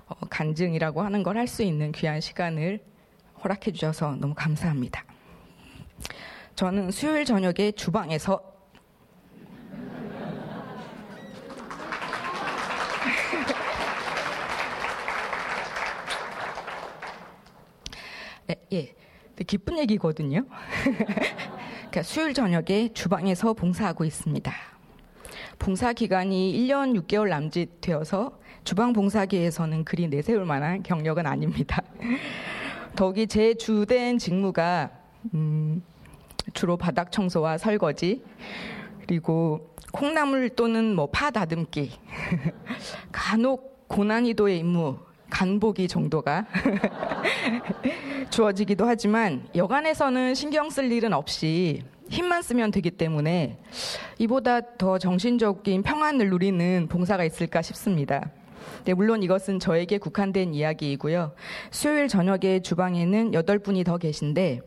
어, 0.07 0.15
간증이라고 0.31 1.03
하는 1.03 1.21
걸 1.21 1.37
할 1.37 1.47
수 1.47 1.61
있는 1.61 1.91
귀한 1.91 2.19
시간을 2.19 2.79
허락해 3.43 3.73
주셔서 3.73 4.15
너무 4.15 4.33
감사합니다. 4.35 5.05
저는 6.55 6.89
수요일 6.89 7.25
저녁에 7.25 7.73
주방에서 7.75 8.56
예, 18.73 18.77
예. 18.77 19.43
기쁜 19.45 19.77
얘기거든요. 19.79 20.45
그러니까 21.77 22.03
수요일 22.03 22.33
저녁에 22.33 22.89
주방에서 22.93 23.53
봉사하고 23.53 24.03
있습니다. 24.03 24.51
봉사 25.59 25.93
기간이 25.93 26.53
1년 26.53 26.99
6개월 27.01 27.29
남짓 27.29 27.81
되어서 27.81 28.39
주방 28.63 28.93
봉사계에서는 28.93 29.85
그리 29.85 30.07
내세울 30.07 30.45
만한 30.45 30.83
경력은 30.83 31.25
아닙니다. 31.25 31.81
더욱이 32.95 33.27
제 33.27 33.53
주된 33.53 34.17
직무가 34.17 34.91
음, 35.33 35.83
주로 36.53 36.77
바닥 36.77 37.11
청소와 37.11 37.57
설거지 37.57 38.23
그리고 39.05 39.75
콩나물 39.91 40.49
또는 40.49 40.95
뭐 40.95 41.07
파 41.11 41.31
다듬기 41.31 41.91
간혹 43.11 43.87
고난이도의 43.87 44.59
임무 44.59 44.97
간보기 45.29 45.87
정도가 45.87 46.45
주어지기도 48.29 48.85
하지만 48.85 49.47
여간에서는 49.55 50.35
신경 50.35 50.69
쓸 50.69 50.91
일은 50.91 51.13
없이 51.13 51.83
힘만 52.09 52.41
쓰면 52.41 52.71
되기 52.71 52.91
때문에 52.91 53.57
이보다 54.17 54.61
더 54.77 54.97
정신적인 54.97 55.83
평안을 55.83 56.29
누리는 56.29 56.87
봉사가 56.89 57.23
있을까 57.25 57.61
싶습니다. 57.61 58.31
네, 58.85 58.93
물론 58.93 59.23
이것은 59.23 59.59
저에게 59.59 59.97
국한된 59.97 60.53
이야기이고요. 60.53 61.33
수요일 61.71 62.07
저녁에 62.07 62.61
주방에는 62.61 63.31
8분이 63.31 63.85
더 63.85 63.97
계신데 63.97 64.61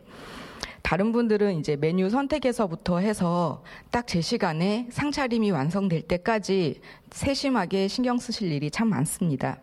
다른 0.83 1.13
분들은 1.13 1.59
이제 1.59 1.77
메뉴 1.77 2.11
선택에서부터 2.11 2.99
해서 2.99 3.63
딱 3.91 4.07
제 4.07 4.21
시간에 4.21 4.89
상차림이 4.91 5.51
완성될 5.53 6.03
때까지 6.03 6.81
세심하게 7.13 7.87
신경 7.89 8.19
쓰실 8.19 8.51
일이 8.51 8.71
참 8.71 8.89
많습니다. 8.89 9.59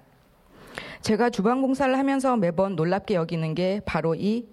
제가 1.01 1.29
주방 1.29 1.61
공사를 1.61 1.97
하면서 1.97 2.35
매번 2.37 2.75
놀랍게 2.75 3.15
여기는 3.15 3.55
게 3.55 3.81
바로 3.85 4.15
이 4.15 4.47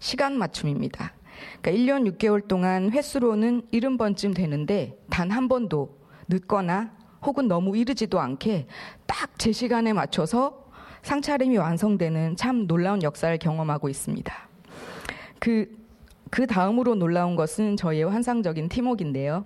시간 0.00 0.36
맞춤입니다. 0.38 1.12
그러니까 1.60 1.70
1년 1.70 2.16
6개월 2.16 2.46
동안 2.46 2.90
횟수로는 2.90 3.62
70번쯤 3.72 4.34
되는데 4.34 4.96
단 5.10 5.30
한 5.30 5.48
번도 5.48 5.98
늦거나 6.28 6.92
혹은 7.24 7.48
너무 7.48 7.76
이르지도 7.76 8.20
않게 8.20 8.66
딱 9.06 9.30
제 9.38 9.50
시간에 9.50 9.92
맞춰서 9.92 10.66
상차림이 11.02 11.56
완성되는 11.56 12.36
참 12.36 12.68
놀라운 12.68 13.02
역사를 13.02 13.36
경험하고 13.38 13.88
있습니다. 13.88 14.32
그, 15.40 15.66
그 16.30 16.46
다음으로 16.46 16.94
놀라운 16.94 17.34
것은 17.34 17.76
저희의 17.76 18.04
환상적인 18.04 18.68
팀웍인데요. 18.68 19.44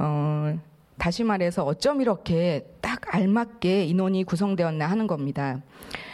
어, 0.00 0.58
다시 1.00 1.24
말해서 1.24 1.64
어쩜 1.64 2.02
이렇게 2.02 2.66
딱 2.82 3.00
알맞게 3.14 3.86
인원이 3.86 4.24
구성되었나 4.24 4.86
하는 4.86 5.06
겁니다. 5.06 5.62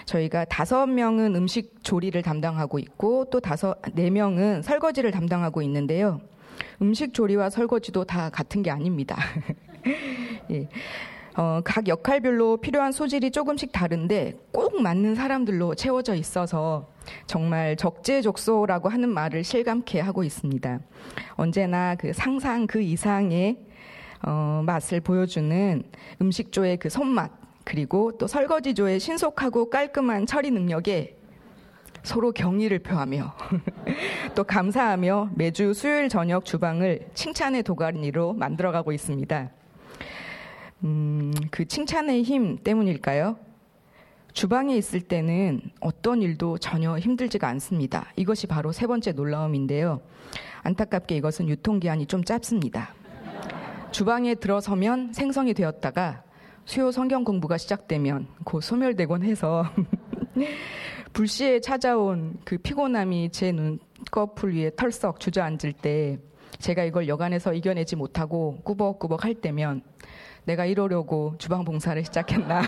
저희가 0.04 0.44
다섯 0.44 0.86
명은 0.86 1.34
음식 1.34 1.82
조리를 1.82 2.22
담당하고 2.22 2.78
있고 2.78 3.24
또 3.24 3.40
다섯 3.40 3.82
네 3.94 4.10
명은 4.10 4.62
설거지를 4.62 5.10
담당하고 5.10 5.60
있는데요. 5.62 6.20
음식 6.80 7.12
조리와 7.12 7.50
설거지도 7.50 8.04
다 8.04 8.30
같은 8.30 8.62
게 8.62 8.70
아닙니다. 8.70 9.16
예. 10.52 10.68
어, 11.36 11.60
각 11.64 11.88
역할별로 11.88 12.58
필요한 12.58 12.92
소질이 12.92 13.32
조금씩 13.32 13.72
다른데 13.72 14.34
꼭 14.52 14.80
맞는 14.80 15.16
사람들로 15.16 15.74
채워져 15.74 16.14
있어서 16.14 16.88
정말 17.26 17.74
적재적소라고 17.76 18.88
하는 18.88 19.08
말을 19.08 19.42
실감케 19.42 19.98
하고 19.98 20.22
있습니다. 20.22 20.78
언제나 21.34 21.96
그 21.96 22.12
상상 22.12 22.68
그 22.68 22.80
이상의 22.80 23.66
어, 24.22 24.62
맛을 24.64 25.00
보여주는 25.00 25.82
음식조의 26.20 26.78
그 26.78 26.88
손맛 26.88 27.30
그리고 27.64 28.12
또 28.16 28.26
설거지조의 28.26 29.00
신속하고 29.00 29.70
깔끔한 29.70 30.26
처리 30.26 30.50
능력에 30.50 31.16
서로 32.02 32.30
경의를 32.30 32.78
표하며 32.78 33.34
또 34.36 34.44
감사하며 34.44 35.30
매주 35.34 35.74
수요일 35.74 36.08
저녁 36.08 36.44
주방을 36.44 37.08
칭찬의 37.14 37.64
도가니로 37.64 38.34
만들어가고 38.34 38.92
있습니다. 38.92 39.50
음, 40.84 41.32
그 41.50 41.64
칭찬의 41.64 42.22
힘 42.22 42.58
때문일까요? 42.58 43.36
주방에 44.32 44.76
있을 44.76 45.00
때는 45.00 45.62
어떤 45.80 46.20
일도 46.22 46.58
전혀 46.58 46.98
힘들지가 46.98 47.48
않습니다. 47.48 48.12
이것이 48.16 48.46
바로 48.46 48.70
세 48.70 48.86
번째 48.86 49.12
놀라움인데요. 49.12 50.02
안타깝게 50.62 51.16
이것은 51.16 51.48
유통기한이 51.48 52.06
좀 52.06 52.22
짧습니다. 52.22 52.94
주방에 53.90 54.34
들어서면 54.34 55.12
생성이 55.12 55.54
되었다가 55.54 56.22
수요 56.64 56.90
성경 56.90 57.24
공부가 57.24 57.56
시작되면 57.56 58.26
곧 58.44 58.60
소멸되곤 58.60 59.22
해서 59.22 59.64
불시에 61.12 61.60
찾아온 61.60 62.36
그 62.44 62.58
피곤함이 62.58 63.30
제 63.30 63.52
눈꺼풀 63.52 64.54
위에 64.54 64.70
털썩 64.76 65.20
주저앉을 65.20 65.72
때 65.80 66.18
제가 66.58 66.84
이걸 66.84 67.08
여간에서 67.08 67.52
이겨내지 67.52 67.96
못하고 67.96 68.58
꾸벅꾸벅 68.64 69.24
할 69.24 69.34
때면 69.34 69.82
내가 70.44 70.64
이러려고 70.64 71.34
주방 71.38 71.64
봉사를 71.64 72.02
시작했나 72.04 72.62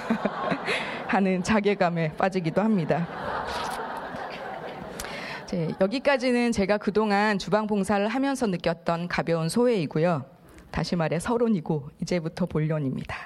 하는 1.07 1.42
자괴감에 1.42 2.12
빠지기도 2.14 2.61
합니다. 2.61 3.07
네, 5.48 5.74
여기까지는 5.81 6.52
제가 6.52 6.76
그동안 6.78 7.38
주방 7.38 7.66
봉사를 7.66 8.07
하면서 8.07 8.46
느꼈던 8.46 9.09
가벼운 9.09 9.48
소회이고요. 9.48 10.38
다시 10.70 10.96
말해 10.96 11.18
서론이고 11.18 11.90
이제부터 12.02 12.46
본론입니다. 12.46 13.16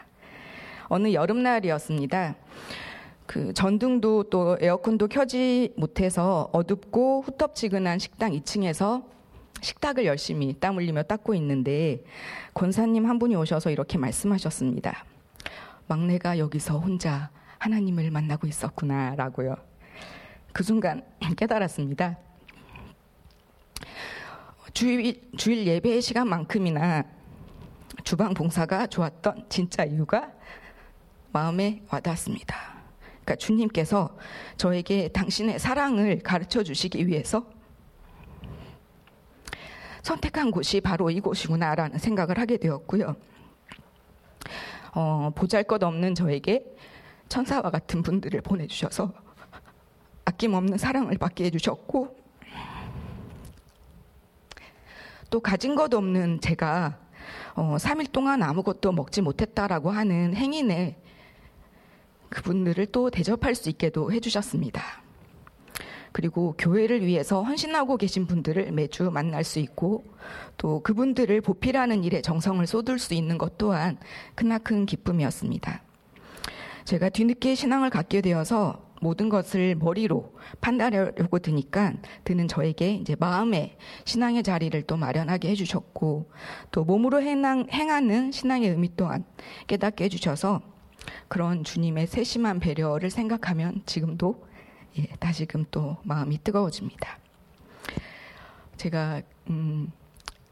어느 0.88 1.12
여름날이었습니다. 1.12 2.36
그 3.26 3.52
전등도 3.54 4.24
또 4.24 4.58
에어컨도 4.60 5.08
켜지 5.08 5.72
못해서 5.76 6.50
어둡고 6.52 7.22
후텁지근한 7.22 7.98
식당 7.98 8.32
2층에서 8.32 9.04
식탁을 9.62 10.04
열심히 10.04 10.54
땀 10.58 10.76
흘리며 10.76 11.04
닦고 11.04 11.34
있는데 11.36 12.04
권사님 12.54 13.06
한 13.06 13.18
분이 13.18 13.36
오셔서 13.36 13.70
이렇게 13.70 13.96
말씀하셨습니다. 13.96 15.04
막내가 15.86 16.38
여기서 16.38 16.78
혼자 16.78 17.30
하나님을 17.58 18.10
만나고 18.10 18.46
있었구나 18.46 19.14
라고요. 19.14 19.56
그 20.52 20.62
순간 20.62 21.02
깨달았습니다. 21.36 22.18
주일, 24.74 25.30
주일 25.36 25.66
예배 25.66 26.00
시간만큼이나 26.00 27.04
주방 28.04 28.34
봉사가 28.34 28.86
좋았던 28.86 29.46
진짜 29.48 29.84
이유가 29.84 30.32
마음에 31.32 31.82
와닿았습니다. 31.90 32.56
그러니까 33.22 33.36
주님께서 33.36 34.16
저에게 34.56 35.08
당신의 35.08 35.58
사랑을 35.58 36.18
가르쳐 36.20 36.62
주시기 36.62 37.06
위해서 37.06 37.46
선택한 40.02 40.50
곳이 40.50 40.80
바로 40.80 41.10
이곳이구나라는 41.10 41.98
생각을 41.98 42.38
하게 42.38 42.56
되었고요. 42.56 43.14
어, 44.94 45.30
보잘 45.34 45.62
것 45.64 45.82
없는 45.82 46.14
저에게 46.14 46.64
천사와 47.28 47.70
같은 47.70 48.02
분들을 48.02 48.42
보내주셔서 48.42 49.12
아낌없는 50.24 50.76
사랑을 50.76 51.16
받게 51.16 51.44
해주셨고 51.44 52.22
또 55.30 55.40
가진 55.40 55.74
것 55.74 55.94
없는 55.94 56.40
제가 56.40 56.98
어, 57.54 57.76
3일 57.78 58.12
동안 58.12 58.42
아무것도 58.42 58.92
먹지 58.92 59.22
못했다라고 59.22 59.90
하는 59.90 60.34
행인의 60.34 60.96
그분들을 62.30 62.86
또 62.86 63.10
대접할 63.10 63.54
수 63.54 63.68
있게도 63.68 64.12
해주셨습니다. 64.12 65.02
그리고 66.12 66.54
교회를 66.58 67.04
위해서 67.04 67.42
헌신하고 67.42 67.96
계신 67.96 68.26
분들을 68.26 68.70
매주 68.72 69.10
만날 69.10 69.44
수 69.44 69.58
있고 69.58 70.04
또 70.58 70.80
그분들을 70.82 71.40
보필하는 71.40 72.04
일에 72.04 72.20
정성을 72.20 72.64
쏟을 72.66 72.98
수 72.98 73.14
있는 73.14 73.38
것 73.38 73.56
또한 73.58 73.98
크나큰 74.34 74.86
기쁨이었습니다. 74.86 75.82
제가 76.84 77.08
뒤늦게 77.08 77.54
신앙을 77.54 77.90
갖게 77.90 78.20
되어서 78.20 78.91
모든 79.02 79.28
것을 79.28 79.74
머리로 79.74 80.32
판단하려고 80.60 81.40
드니까 81.40 81.92
드는 82.22 82.46
저에게 82.46 82.94
이제 82.94 83.16
마음의 83.18 83.76
신앙의 84.04 84.44
자리를 84.44 84.80
또 84.82 84.96
마련하게 84.96 85.50
해주셨고 85.50 86.30
또 86.70 86.84
몸으로 86.84 87.20
행한, 87.20 87.66
행하는 87.70 88.30
신앙의 88.30 88.70
의미 88.70 88.94
또한 88.96 89.24
깨닫게 89.66 90.04
해주셔서 90.04 90.62
그런 91.26 91.64
주님의 91.64 92.06
세심한 92.06 92.60
배려를 92.60 93.10
생각하면 93.10 93.82
지금도 93.86 94.46
예, 94.98 95.06
다시금 95.18 95.64
또 95.72 95.96
마음이 96.04 96.38
뜨거워집니다. 96.44 97.18
제가 98.76 99.22
음, 99.50 99.90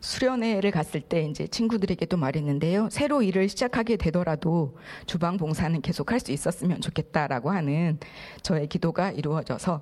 수련회를 0.00 0.70
갔을 0.70 1.00
때 1.00 1.22
이제 1.22 1.46
친구들에게도 1.46 2.16
말했는데요. 2.16 2.88
새로 2.90 3.22
일을 3.22 3.48
시작하게 3.48 3.96
되더라도 3.96 4.76
주방 5.06 5.36
봉사는 5.36 5.80
계속 5.82 6.10
할 6.12 6.20
수 6.20 6.32
있었으면 6.32 6.80
좋겠다라고 6.82 7.50
하는 7.50 7.98
저의 8.42 8.66
기도가 8.66 9.10
이루어져서 9.10 9.80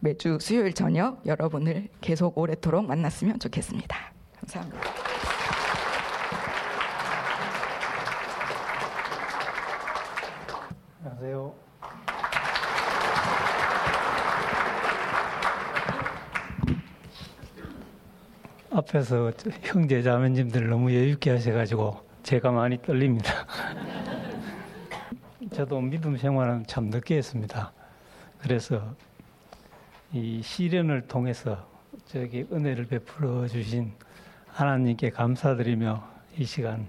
매주 0.00 0.38
수요일 0.40 0.72
저녁 0.72 1.24
여러분을 1.26 1.88
계속 2.00 2.38
오래도록 2.38 2.86
만났으면 2.86 3.38
좋겠습니다. 3.38 4.12
감사합니다. 4.40 4.80
안녕하세요. 11.04 11.61
앞에서 18.74 19.30
형제 19.62 20.02
자매님들 20.02 20.68
너무 20.68 20.90
여유있게 20.94 21.32
하셔가지고 21.32 22.00
제가 22.22 22.50
많이 22.52 22.80
떨립니다. 22.80 23.46
저도 25.52 25.80
믿음 25.80 26.16
생활은 26.16 26.66
참 26.66 26.86
늦게 26.86 27.18
했습니다. 27.18 27.70
그래서 28.40 28.94
이 30.12 30.40
시련을 30.42 31.02
통해서 31.02 31.66
저에게 32.06 32.46
은혜를 32.50 32.86
베풀어 32.86 33.46
주신 33.46 33.92
하나님께 34.46 35.10
감사드리며 35.10 36.02
이 36.38 36.44
시간 36.44 36.86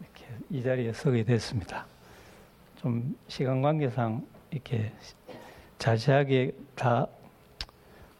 이렇게 0.00 0.26
이 0.50 0.62
자리에 0.62 0.92
서게 0.92 1.22
됐습니다. 1.22 1.86
좀 2.80 3.16
시간 3.28 3.62
관계상 3.62 4.26
이렇게 4.50 4.92
자세하게 5.78 6.52
다 6.74 7.06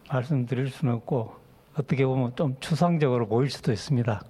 말씀드릴 0.09 0.71
수는 0.71 0.95
없고 0.95 1.40
어떻게 1.77 2.05
보면 2.05 2.35
좀 2.37 2.57
추상적으로 2.61 3.27
보일 3.29 3.51
수도 3.51 3.73
있습니다. 3.73 4.23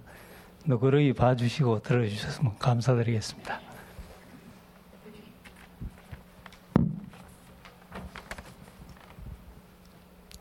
너그러이 0.65 1.13
봐주시고 1.13 1.81
들어주셨으면 1.81 2.57
감사드리겠습니다. 2.59 3.59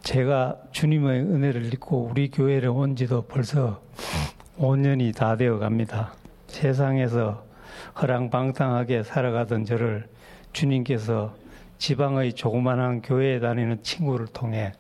제가 0.03 0.57
주님의 0.73 1.21
은혜를 1.21 1.73
입고 1.73 2.09
우리 2.11 2.31
교회를 2.31 2.69
온 2.71 2.97
지도 2.97 3.23
벌써 3.23 3.81
5년이 4.59 5.15
다 5.15 5.37
되어 5.37 5.59
갑니다. 5.59 6.13
세상에서 6.49 7.45
허랑방탕하게 8.01 9.05
살아가던 9.05 9.65
저를 9.65 10.09
주님께서 10.53 11.35
지방의 11.79 12.35
조그만한 12.35 13.03
교회에 13.03 13.41
다니는 13.41 13.83
친구를 13.83 14.27
통해 14.27 14.73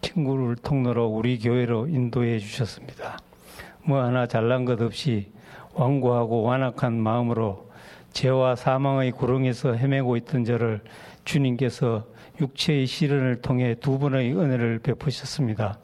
친구를 0.00 0.56
통로로 0.56 1.06
우리 1.06 1.38
교회로 1.38 1.88
인도해 1.88 2.38
주셨습니다. 2.38 3.18
뭐 3.84 4.02
하나 4.02 4.26
잘난 4.26 4.64
것 4.64 4.80
없이 4.80 5.32
완고하고 5.74 6.42
완악한 6.42 6.94
마음으로 6.94 7.68
죄와 8.12 8.56
사망의 8.56 9.12
구렁에서 9.12 9.74
헤매고 9.74 10.16
있던 10.18 10.44
저를 10.44 10.80
주님께서 11.24 12.06
육체의 12.40 12.86
시련을 12.86 13.40
통해 13.42 13.74
두 13.74 13.98
번의 13.98 14.34
은혜를 14.36 14.80
베푸셨습니다. 14.80 15.78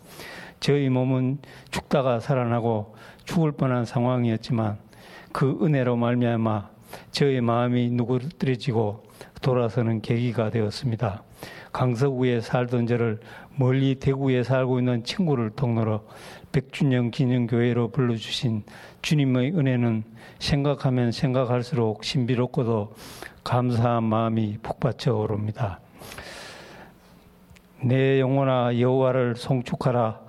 저희 0.61 0.88
몸은 0.88 1.38
죽다가 1.70 2.20
살아나고 2.20 2.94
죽을 3.24 3.53
뻔한 3.53 3.85
상황이었지만 3.85 4.79
그 5.33 5.59
은혜로 5.62 5.96
말미암아 5.96 6.70
저의 7.11 7.40
마음이 7.40 7.90
누그러뜨려지고 7.90 9.05
돌아서는 9.44 10.00
계기가 10.00 10.48
되었습니다. 10.48 11.22
강서구에 11.70 12.40
살던 12.40 12.87
저를 12.87 13.20
멀리 13.57 13.94
대구에 13.96 14.42
살고 14.42 14.78
있는 14.78 15.04
친구를 15.04 15.50
통로로 15.50 16.00
백준영 16.50 17.11
기념교회로 17.11 17.90
불러주신 17.90 18.64
주님의 19.02 19.52
은혜는 19.52 20.04
생각하면 20.38 21.12
생각할수록 21.12 22.04
신비롭고도 22.04 22.94
감사한 23.44 24.02
마음이 24.04 24.59
북받쳐 24.62 25.14
오릅니다. 25.14 25.80
내 27.83 28.18
영혼아 28.20 28.80
여호와를 28.80 29.37
송축하라. 29.37 30.23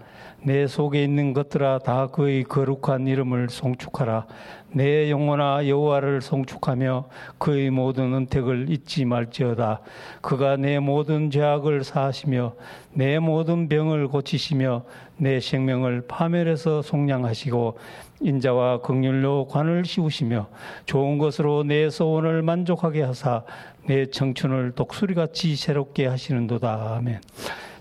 내 0.46 0.68
속에 0.68 1.04
있는 1.04 1.34
것들아 1.34 1.80
다 1.80 2.06
그의 2.06 2.44
거룩한 2.44 3.08
이름을 3.08 3.50
송축하라. 3.50 4.28
내 4.74 5.10
영혼아 5.10 5.68
여호와를 5.68 6.22
송축하며 6.22 7.06
그의 7.40 7.72
모든 7.72 8.14
은택을 8.14 8.70
잊지 8.70 9.06
말지어다. 9.06 9.82
그가 10.22 10.56
내 10.58 10.78
모든 10.78 11.32
죄악을 11.32 11.84
사하시며 11.84 12.54
내 12.94 13.18
모든 13.18 13.68
병을 13.68 14.08
고치시며 14.08 14.84
내 15.18 15.40
생명을 15.40 16.06
파멸해서 16.08 16.84
속량하시고 16.84 17.80
인자와 18.22 18.82
극률로 18.82 19.48
관을 19.48 19.84
씌우시며 19.84 20.50
좋은 20.86 21.18
것으로 21.18 21.64
내 21.64 21.90
소원을 21.90 22.44
만족하게 22.44 23.02
하사 23.02 23.44
내 23.88 24.06
청춘을 24.06 24.74
독수리같이 24.74 25.56
새롭게 25.56 26.06
하시는도다. 26.06 26.98
아멘. 26.98 27.20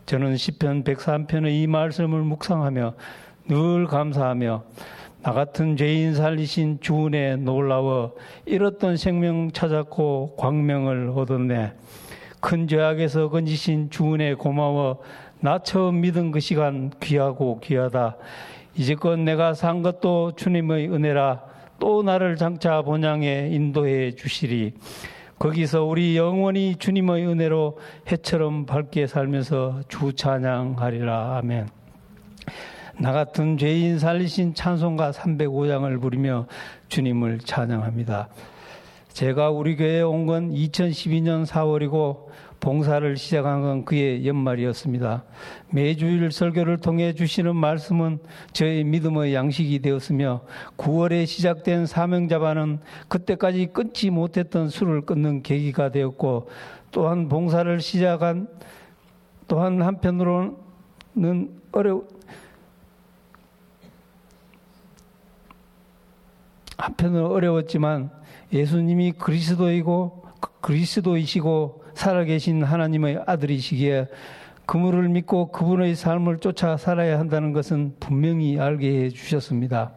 저는 0.07 0.37
시편 0.37 0.85
103편의 0.85 1.63
이 1.63 1.67
말씀을 1.67 2.21
묵상하며 2.21 2.95
늘 3.49 3.87
감사하며 3.87 4.65
나 5.23 5.33
같은 5.33 5.79
죄인 5.79 6.15
살리신 6.15 6.81
주은에 6.83 7.37
놀라워 7.37 8.15
잃었던 8.45 8.99
생명 8.99 9.51
찾았고 9.51 10.37
광명을 10.37 11.11
얻었네. 11.17 11.73
큰 12.41 12.69
죄악에서 12.69 13.31
건지신 13.31 13.89
주은에 13.89 14.35
고마워 14.35 15.01
나 15.41 15.59
처음 15.61 16.03
믿은 16.03 16.33
그 16.33 16.41
시간 16.41 16.91
귀하고 17.01 17.61
귀하다. 17.61 18.17
이제껏 18.77 19.19
내가 19.19 19.55
산 19.55 19.81
것도 19.81 20.33
주님의 20.37 20.93
은혜라 20.93 21.43
또 21.79 22.03
나를 22.03 22.37
장차 22.37 22.83
본향에 22.83 23.49
인도해 23.51 24.13
주시리. 24.13 24.75
거기서 25.45 25.85
우리 25.85 26.17
영원히 26.17 26.75
주님의 26.77 27.27
은혜로 27.27 27.77
해처럼 28.11 28.65
밝게 28.65 29.07
살면서 29.07 29.83
주 29.89 30.15
찬양하리라. 30.15 31.37
아멘. 31.37 31.69
나 32.99 33.13
같은 33.13 33.59
죄인 33.59 33.99
살리신 33.99 34.55
찬송가 34.55 35.11
305장을 35.11 36.01
부르며 36.01 36.47
주님을 36.89 37.41
찬양합니다. 37.41 38.31
제가 39.13 39.51
우리 39.51 39.77
교회에 39.77 40.01
온 40.01 40.25
건 40.25 40.51
2012년 40.51 41.45
4월이고 41.45 42.25
봉사를 42.65 43.15
시작한 43.19 43.61
건 43.61 43.85
그의 43.85 44.27
연말이었습니다. 44.27 45.25
매주일 45.69 46.33
설교를 46.33 46.79
통해 46.79 47.13
주시는 47.13 47.55
말씀은 47.55 48.21
저의 48.55 48.85
믿음의 48.85 49.35
양식이 49.35 49.81
되었으며 49.81 50.41
9월에 50.79 51.27
시작된 51.27 51.85
사명자반은 51.85 52.79
그때까지 53.09 53.67
끊지 53.67 54.09
못했던 54.09 54.71
술을 54.71 55.03
끊는 55.03 55.43
계기가 55.43 55.91
되었고 55.91 56.49
또한 56.91 57.29
봉사를 57.29 57.79
시작한 57.83 58.49
또한 59.47 59.83
한편으로는 59.83 60.57
어려 61.71 62.03
한편으로 66.79 67.31
어려웠지만 67.31 68.11
예수님이 68.55 69.13
그리스도이고 69.13 70.25
그리스도이시고 70.63 71.84
살아계신 71.95 72.63
하나님의 72.63 73.23
아들이시기에 73.27 74.09
그물을 74.67 75.09
믿고 75.09 75.51
그분의 75.51 75.95
삶을 75.95 76.39
쫓아 76.39 76.77
살아야 76.77 77.19
한다는 77.19 77.53
것은 77.53 77.95
분명히 78.01 78.59
알게 78.59 79.05
해 79.05 79.09
주셨습니다. 79.11 79.93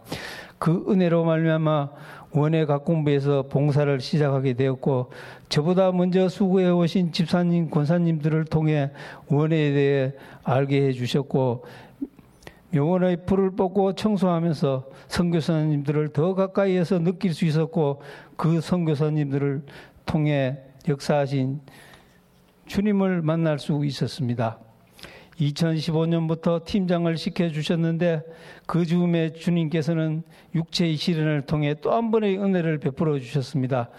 그 0.59 0.85
은혜로 0.89 1.23
말미암아 1.23 1.89
원예 2.31 2.65
각공부에서 2.65 3.43
봉사를 3.43 3.99
시작하게 3.99 4.53
되었고 4.53 5.11
저보다 5.49 5.91
먼저 5.91 6.27
수고해 6.27 6.69
오신 6.69 7.11
집사님, 7.13 7.69
권사님들을 7.69 8.45
통해 8.45 8.91
원예에 9.29 9.73
대해 9.73 10.13
알게 10.43 10.87
해 10.87 10.91
주셨고 10.91 11.65
명원의 12.71 13.25
불을 13.25 13.51
뽑고 13.51 13.93
청소하면서 13.93 14.89
선교사님들을 15.07 16.09
더 16.09 16.35
가까이에서 16.35 16.99
느낄 16.99 17.33
수 17.33 17.45
있었고 17.45 18.01
그 18.35 18.59
선교사님들을 18.59 19.63
통해 20.05 20.57
역사하신 20.87 21.61
주님을 22.67 23.21
만날 23.21 23.59
수 23.59 23.83
있었습니다. 23.85 24.59
2015년부터 25.39 26.63
팀장을 26.65 27.15
시켜주셨는데 27.15 28.23
그 28.65 28.85
즈음에 28.85 29.33
주님께서는 29.33 30.23
육체의 30.55 30.95
시련을 30.95 31.43
통해 31.43 31.75
또 31.79 31.91
한 31.91 32.11
번의 32.11 32.39
은혜를 32.39 32.79
베풀어 32.79 33.19
주셨습니다. 33.19 33.89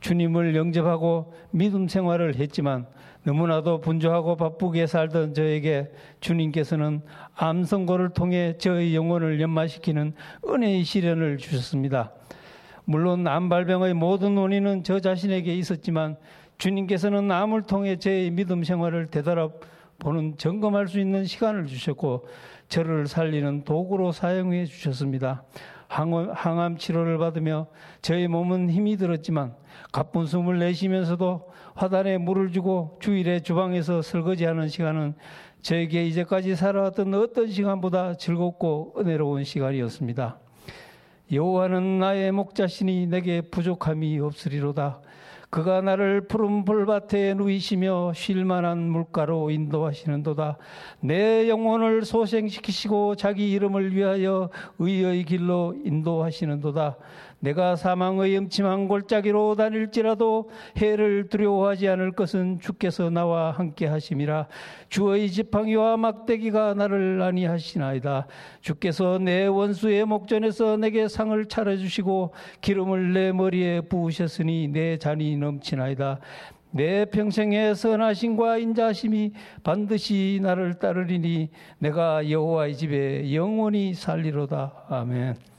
주님을 0.00 0.54
영접하고 0.54 1.32
믿음 1.50 1.88
생활을 1.88 2.36
했지만 2.36 2.86
너무나도 3.22 3.80
분주하고 3.80 4.36
바쁘게 4.36 4.86
살던 4.86 5.32
저에게 5.32 5.90
주님께서는 6.20 7.00
암 7.34 7.64
선고를 7.64 8.10
통해 8.10 8.58
저의 8.58 8.94
영혼을 8.94 9.40
연마시키는 9.40 10.12
은혜의 10.46 10.84
시련을 10.84 11.38
주셨습니다. 11.38 12.12
물론 12.84 13.26
암 13.26 13.48
발병의 13.48 13.94
모든 13.94 14.36
원인은 14.36 14.84
저 14.84 15.00
자신에게 15.00 15.54
있었지만 15.54 16.16
주님께서는 16.64 17.30
암을 17.30 17.64
통해 17.64 17.96
제 17.96 18.30
믿음 18.32 18.64
생활을 18.64 19.08
되돌아 19.08 19.50
보는 19.98 20.38
점검할 20.38 20.88
수 20.88 20.98
있는 20.98 21.26
시간을 21.26 21.66
주셨고 21.66 22.26
저를 22.68 23.06
살리는 23.06 23.64
도구로 23.64 24.12
사용해 24.12 24.64
주셨습니다. 24.64 25.44
항암, 25.88 26.30
항암 26.32 26.78
치료를 26.78 27.18
받으며 27.18 27.66
저의 28.00 28.28
몸은 28.28 28.70
힘이 28.70 28.96
들었지만 28.96 29.54
가쁜 29.92 30.24
숨을 30.24 30.58
내쉬면서도 30.58 31.52
화단에 31.74 32.16
물을 32.16 32.50
주고 32.50 32.96
주일에 32.98 33.40
주방에서 33.40 34.00
설거지하는 34.00 34.68
시간은 34.68 35.16
저에게 35.60 36.06
이제까지 36.06 36.56
살아왔던 36.56 37.12
어떤 37.12 37.48
시간보다 37.48 38.16
즐겁고 38.16 38.94
은혜로운 38.96 39.44
시간이었습니다. 39.44 40.38
여호와는 41.30 41.98
나의 41.98 42.32
목자시니 42.32 43.08
내게 43.08 43.42
부족함이 43.42 44.18
없으리로다. 44.18 45.02
그가 45.54 45.80
나를 45.82 46.22
푸른 46.22 46.64
불밭에 46.64 47.34
누이시며 47.34 48.12
쉴만한 48.12 48.90
물가로 48.90 49.50
인도하시는도다. 49.50 50.58
내 50.98 51.48
영혼을 51.48 52.04
소생시키시고 52.04 53.14
자기 53.14 53.52
이름을 53.52 53.94
위하여 53.94 54.50
의의 54.80 55.22
길로 55.22 55.76
인도하시는도다. 55.84 56.96
내가 57.44 57.76
사망의 57.76 58.38
음침한 58.38 58.88
골짜기로 58.88 59.54
다닐지라도 59.56 60.48
해를 60.78 61.28
두려워하지 61.28 61.88
않을 61.88 62.12
것은 62.12 62.58
주께서 62.58 63.10
나와 63.10 63.50
함께 63.50 63.86
하심이라. 63.86 64.48
주의 64.88 65.30
지팡이와 65.30 65.98
막대기가 65.98 66.72
나를 66.72 67.20
안니하시나이다. 67.20 68.28
주께서 68.62 69.18
내 69.18 69.44
원수의 69.44 70.06
목전에서 70.06 70.78
내게 70.78 71.06
상을 71.06 71.44
차려 71.44 71.76
주시고 71.76 72.32
기름을 72.62 73.12
내 73.12 73.32
머리에 73.32 73.82
부으셨으니 73.82 74.68
내 74.68 74.96
잔이 74.96 75.36
넘치나이다. 75.36 76.20
내 76.70 77.04
평생의 77.04 77.74
선하심과 77.74 78.56
인자심이 78.56 79.32
반드시 79.62 80.40
나를 80.42 80.78
따르리니 80.78 81.50
내가 81.78 82.28
여호와의 82.30 82.74
집에 82.74 83.34
영원히 83.34 83.92
살리로다. 83.92 84.86
아멘. 84.88 85.53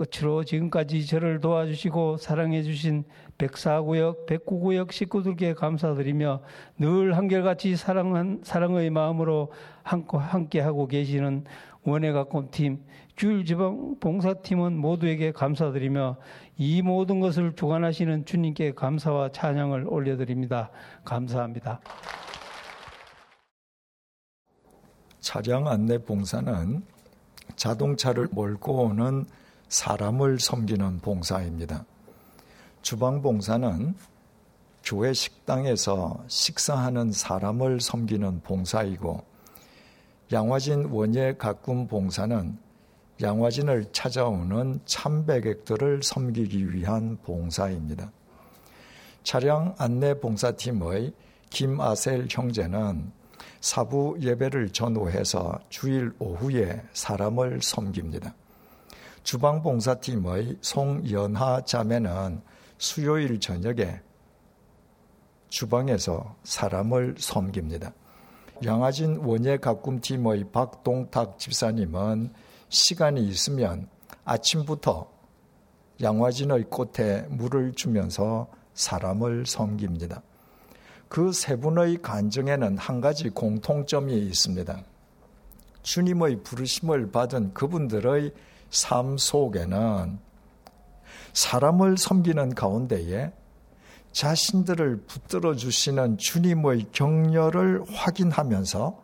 끝으로 0.00 0.44
지금까지 0.44 1.06
저를 1.06 1.40
도와주시고 1.40 2.16
사랑해 2.16 2.62
주신 2.62 3.04
백사구역, 3.36 4.24
백구구역 4.24 4.92
식구들께 4.92 5.52
감사드리며 5.52 6.40
늘 6.78 7.16
한결같이 7.18 7.76
사랑한, 7.76 8.40
사랑의 8.42 8.88
마음으로 8.88 9.52
함께 9.82 10.60
하고 10.60 10.86
계시는 10.86 11.44
원해가꿈팀, 11.82 12.82
주일지방 13.16 13.96
봉사팀은 14.00 14.78
모두에게 14.78 15.32
감사드리며 15.32 16.16
이 16.56 16.80
모든 16.80 17.20
것을 17.20 17.54
주관하시는 17.54 18.24
주님께 18.24 18.72
감사와 18.72 19.32
찬양을 19.32 19.86
올려드립니다. 19.86 20.70
감사합니다. 21.04 21.80
차량 25.20 25.68
안내 25.68 25.98
봉사는 25.98 26.82
자동차를 27.56 28.28
몰고 28.32 28.84
오는 28.84 29.26
사람을 29.70 30.40
섬기는 30.40 30.98
봉사입니다. 30.98 31.84
주방 32.82 33.22
봉사는 33.22 33.94
교회 34.82 35.12
식당에서 35.12 36.24
식사하는 36.26 37.12
사람을 37.12 37.80
섬기는 37.80 38.40
봉사이고 38.42 39.24
양화진 40.32 40.86
원예 40.86 41.36
가꾼 41.38 41.86
봉사는 41.86 42.58
양화진을 43.22 43.92
찾아오는 43.92 44.80
참배객들을 44.86 46.02
섬기기 46.02 46.74
위한 46.74 47.18
봉사입니다. 47.22 48.10
차량 49.22 49.76
안내 49.78 50.14
봉사팀의 50.18 51.12
김아셀 51.50 52.26
형제는 52.28 53.12
사부 53.60 54.18
예배를 54.20 54.70
전후해서 54.70 55.60
주일 55.68 56.12
오후에 56.18 56.82
사람을 56.92 57.60
섬깁니다. 57.62 58.34
주방봉사팀의 59.30 60.56
송연하 60.60 61.60
자매는 61.64 62.42
수요일 62.78 63.38
저녁에 63.38 64.00
주방에서 65.50 66.34
사람을 66.42 67.14
섬깁니다. 67.16 67.92
양아진 68.64 69.18
원예 69.18 69.58
가꿈팀의 69.58 70.50
박동탁 70.50 71.38
집사님은 71.38 72.32
시간이 72.70 73.24
있으면 73.28 73.88
아침부터 74.24 75.08
양화진의 76.02 76.64
꽃에 76.64 77.26
물을 77.28 77.72
주면서 77.76 78.48
사람을 78.74 79.46
섬깁니다. 79.46 80.22
그 81.08 81.30
세 81.30 81.54
분의 81.54 82.02
간증에는 82.02 82.78
한 82.78 83.00
가지 83.00 83.30
공통점이 83.30 84.12
있습니다. 84.12 84.82
주님의 85.82 86.42
부르심을 86.42 87.12
받은 87.12 87.54
그분들의 87.54 88.32
삶 88.70 89.18
속에는 89.18 90.18
사람을 91.32 91.98
섬기는 91.98 92.54
가운데에 92.54 93.32
자신들을 94.12 95.04
붙들어 95.06 95.54
주시는 95.54 96.18
주님의 96.18 96.86
격려를 96.92 97.84
확인하면서 97.92 99.02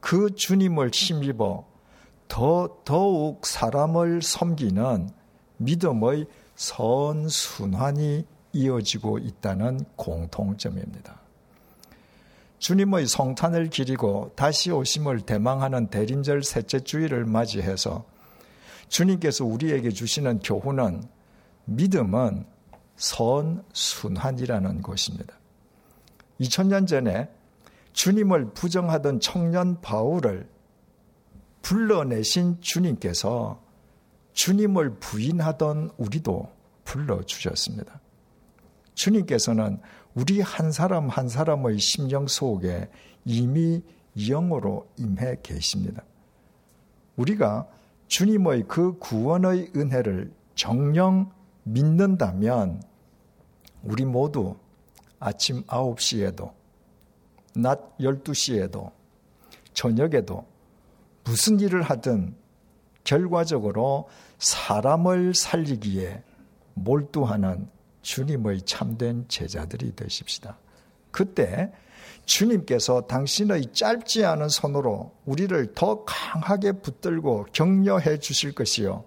그 0.00 0.34
주님을 0.34 0.90
힘입어 0.92 1.64
더 2.28 2.78
더욱 2.84 3.46
사람을 3.46 4.22
섬기는 4.22 5.10
믿음의 5.58 6.26
선순환이 6.56 8.26
이어지고 8.52 9.18
있다는 9.18 9.80
공통점입니다. 9.96 11.20
주님의 12.58 13.06
성탄을 13.06 13.70
기리고 13.70 14.32
다시 14.36 14.70
오심을 14.70 15.22
대망하는 15.22 15.88
대림절 15.88 16.42
셋째 16.44 16.80
주일을 16.80 17.24
맞이해서 17.24 18.04
주님께서 18.92 19.44
우리에게 19.46 19.90
주시는 19.90 20.40
교훈은 20.40 21.02
믿음은 21.64 22.44
선순환이라는 22.96 24.82
것입니다. 24.82 25.34
2000년 26.40 26.86
전에 26.86 27.30
주님을 27.94 28.50
부정하던 28.52 29.20
청년 29.20 29.80
바울을 29.80 30.46
불러내신 31.62 32.60
주님께서 32.60 33.62
주님을 34.34 34.96
부인하던 34.98 35.92
우리도 35.96 36.52
불러주셨습니다. 36.84 37.98
주님께서는 38.92 39.80
우리 40.14 40.42
한 40.42 40.70
사람 40.70 41.08
한 41.08 41.30
사람의 41.30 41.78
심령 41.78 42.26
속에 42.26 42.90
이미 43.24 43.82
영으로 44.14 44.86
임해 44.98 45.36
계십니다. 45.42 46.04
우리가 47.16 47.66
주님의 48.12 48.64
그 48.68 48.98
구원의 48.98 49.72
은혜를 49.74 50.30
정령 50.54 51.32
믿는다면 51.62 52.82
우리 53.82 54.04
모두 54.04 54.54
아침 55.18 55.64
9시에도 55.64 56.52
낮 57.54 57.96
12시에도 57.96 58.92
저녁에도 59.72 60.46
무슨 61.24 61.58
일을 61.58 61.80
하든 61.80 62.36
결과적으로 63.02 64.10
사람을 64.36 65.34
살리기에 65.34 66.22
몰두하는 66.74 67.66
주님의 68.02 68.60
참된 68.66 69.24
제자들이 69.28 69.96
되십시다. 69.96 70.58
그때 71.10 71.72
주님께서 72.24 73.02
당신의 73.02 73.72
짧지 73.72 74.24
않은 74.24 74.48
손으로 74.48 75.12
우리를 75.24 75.74
더 75.74 76.04
강하게 76.04 76.72
붙들고 76.72 77.46
격려해 77.52 78.18
주실 78.18 78.54
것이요. 78.54 79.04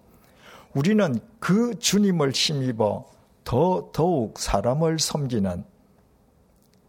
우리는 0.74 1.20
그 1.40 1.78
주님을 1.80 2.32
힘입어 2.32 3.06
더 3.44 3.90
더욱 3.94 4.40
사람을 4.40 5.00
섬기는 5.00 5.64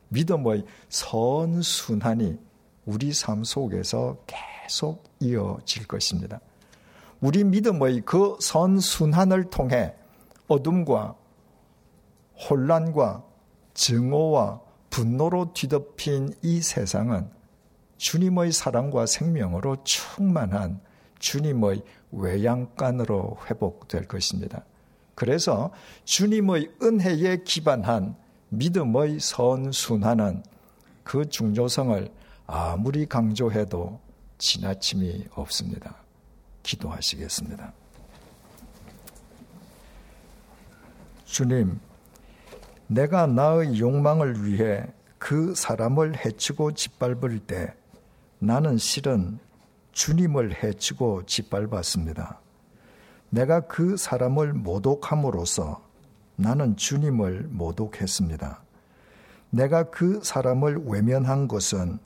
믿음의 0.08 0.64
선순환이 0.88 2.38
우리 2.84 3.12
삶 3.12 3.44
속에서 3.44 4.18
계속 4.26 5.04
이어질 5.20 5.86
것입니다. 5.86 6.40
우리 7.20 7.44
믿음의 7.44 8.02
그 8.04 8.36
선순환을 8.40 9.50
통해 9.50 9.94
어둠과 10.48 11.14
혼란과 12.48 13.24
증오와 13.74 14.60
분노로 14.96 15.52
뒤덮인 15.52 16.32
이 16.40 16.62
세상은 16.62 17.28
주님의 17.98 18.50
사랑과 18.50 19.04
생명으로 19.04 19.84
충만한 19.84 20.80
주님의 21.18 21.82
외양간으로 22.12 23.36
회복될 23.44 24.08
것입니다. 24.08 24.64
그래서 25.14 25.70
주님의 26.04 26.76
은혜에 26.82 27.42
기반한 27.44 28.16
믿음의 28.48 29.20
선순환은 29.20 30.42
그 31.04 31.28
중요성을 31.28 32.10
아무리 32.46 33.04
강조해도 33.04 34.00
지나침이 34.38 35.26
없습니다. 35.34 35.96
기도하시겠습니다. 36.62 37.74
주님, 41.26 41.80
내가 42.88 43.26
나의 43.26 43.78
욕망을 43.80 44.44
위해 44.44 44.86
그 45.18 45.54
사람을 45.54 46.24
해치고 46.24 46.72
짓밟을 46.72 47.40
때 47.40 47.74
나는 48.38 48.78
실은 48.78 49.38
주님을 49.92 50.62
해치고 50.62 51.24
짓밟았습니다. 51.26 52.40
내가 53.30 53.60
그 53.60 53.96
사람을 53.96 54.52
모독함으로써 54.52 55.82
나는 56.36 56.76
주님을 56.76 57.48
모독했습니다. 57.50 58.62
내가 59.50 59.90
그 59.90 60.20
사람을 60.22 60.84
외면한 60.84 61.48
것은 61.48 61.98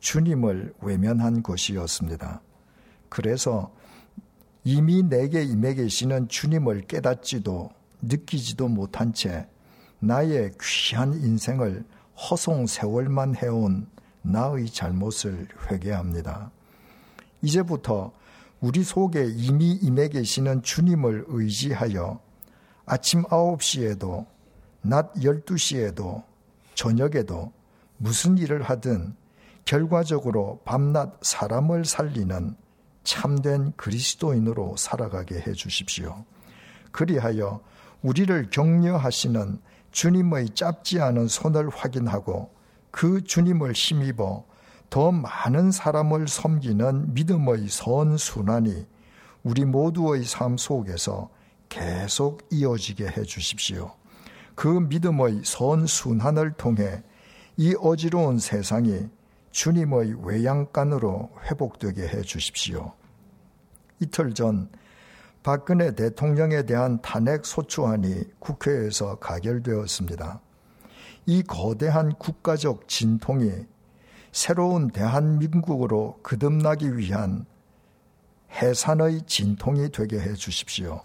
주님을 0.00 0.74
외면한 0.80 1.42
것이었습니다. 1.42 2.42
그래서 3.08 3.72
이미 4.64 5.02
내게 5.02 5.42
임해 5.42 5.74
계시는 5.74 6.28
주님을 6.28 6.82
깨닫지도 6.82 7.70
느끼지도 8.02 8.68
못한 8.68 9.12
채 9.12 9.48
나의 9.98 10.52
귀한 10.60 11.14
인생을 11.14 11.84
허송 12.16 12.66
세월만 12.66 13.36
해온 13.36 13.86
나의 14.22 14.66
잘못을 14.70 15.48
회개합니다. 15.70 16.50
이제부터 17.42 18.12
우리 18.60 18.82
속에 18.82 19.26
이미 19.26 19.72
임해 19.72 20.08
계시는 20.08 20.62
주님을 20.62 21.26
의지하여 21.28 22.20
아침 22.86 23.22
9시에도 23.24 24.26
낮 24.82 25.12
12시에도 25.14 26.24
저녁에도 26.74 27.52
무슨 27.96 28.38
일을 28.38 28.62
하든 28.62 29.14
결과적으로 29.64 30.60
밤낮 30.64 31.18
사람을 31.22 31.84
살리는 31.84 32.56
참된 33.02 33.72
그리스도인으로 33.76 34.76
살아가게 34.76 35.40
해 35.40 35.52
주십시오. 35.52 36.24
그리하여 36.92 37.60
우리를 38.02 38.50
격려하시는 38.50 39.60
주님의 39.96 40.50
짧지 40.50 41.00
않은 41.00 41.26
손을 41.26 41.70
확인하고 41.70 42.50
그 42.90 43.24
주님을 43.24 43.72
힘입어 43.72 44.44
더 44.90 45.10
많은 45.10 45.70
사람을 45.70 46.28
섬기는 46.28 47.14
믿음의 47.14 47.68
선순환이 47.70 48.86
우리 49.42 49.64
모두의 49.64 50.24
삶 50.24 50.58
속에서 50.58 51.30
계속 51.70 52.46
이어지게 52.50 53.06
해 53.06 53.22
주십시오. 53.22 53.94
그 54.54 54.68
믿음의 54.68 55.40
선순환을 55.44 56.52
통해 56.58 57.02
이 57.56 57.74
어지러운 57.80 58.38
세상이 58.38 59.08
주님의 59.50 60.26
외양간으로 60.26 61.30
회복되게 61.44 62.06
해 62.06 62.20
주십시오. 62.20 62.92
이틀 64.00 64.34
전 64.34 64.68
박근혜 65.46 65.94
대통령에 65.94 66.64
대한 66.64 67.00
탄핵 67.02 67.46
소추안이 67.46 68.24
국회에서 68.40 69.20
가결되었습니다. 69.20 70.40
이 71.26 71.44
거대한 71.44 72.12
국가적 72.14 72.88
진통이 72.88 73.52
새로운 74.32 74.88
대한민국으로 74.88 76.18
거듭나기 76.24 76.96
위한 76.96 77.46
해산의 78.50 79.22
진통이 79.26 79.92
되게 79.92 80.18
해 80.18 80.34
주십시오. 80.34 81.02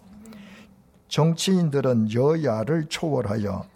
정치인들은 1.08 2.12
여야를 2.12 2.88
초월하여 2.88 3.68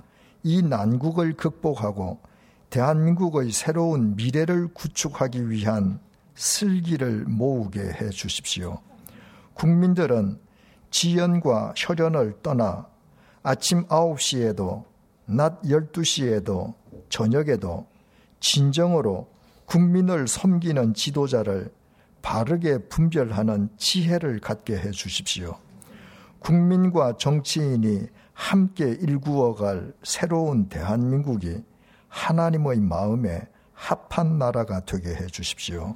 이 0.42 0.64
난국을 0.64 1.34
극복하고 1.34 2.18
대한민국의 2.72 3.52
새로운 3.52 4.16
미래를 4.16 4.70
구축하기 4.74 5.48
위한 5.48 6.00
슬기를 6.34 7.26
모으게 7.28 7.82
해 7.82 8.10
주십시오. 8.10 8.80
국민들은 9.54 10.44
지연과 10.96 11.74
혈연을 11.76 12.42
떠나 12.42 12.88
아침 13.44 13.86
9시에도 13.88 14.86
낮 15.26 15.62
12시에도 15.64 16.74
저녁에도 17.10 17.86
진정으로 18.40 19.28
국민을 19.66 20.26
섬기는 20.30 20.94
지도자를 20.94 21.70
바르게 22.22 22.88
분별하는 22.88 23.68
지혜를 23.76 24.40
갖게 24.40 24.78
해 24.78 24.92
주십시오. 24.92 25.58
국민과 26.40 27.18
정치인이 27.18 28.08
함께 28.32 28.86
일구어갈 28.86 29.92
새로운 30.02 30.70
대한민국이 30.70 31.62
하나님의 32.08 32.80
마음에 32.80 33.42
합한 33.74 34.38
나라가 34.38 34.80
되게 34.80 35.10
해 35.10 35.26
주십시오. 35.28 35.94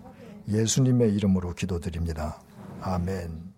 예수님의 0.50 1.16
이름으로 1.16 1.54
기도드립니다. 1.54 2.42
아멘. 2.82 3.49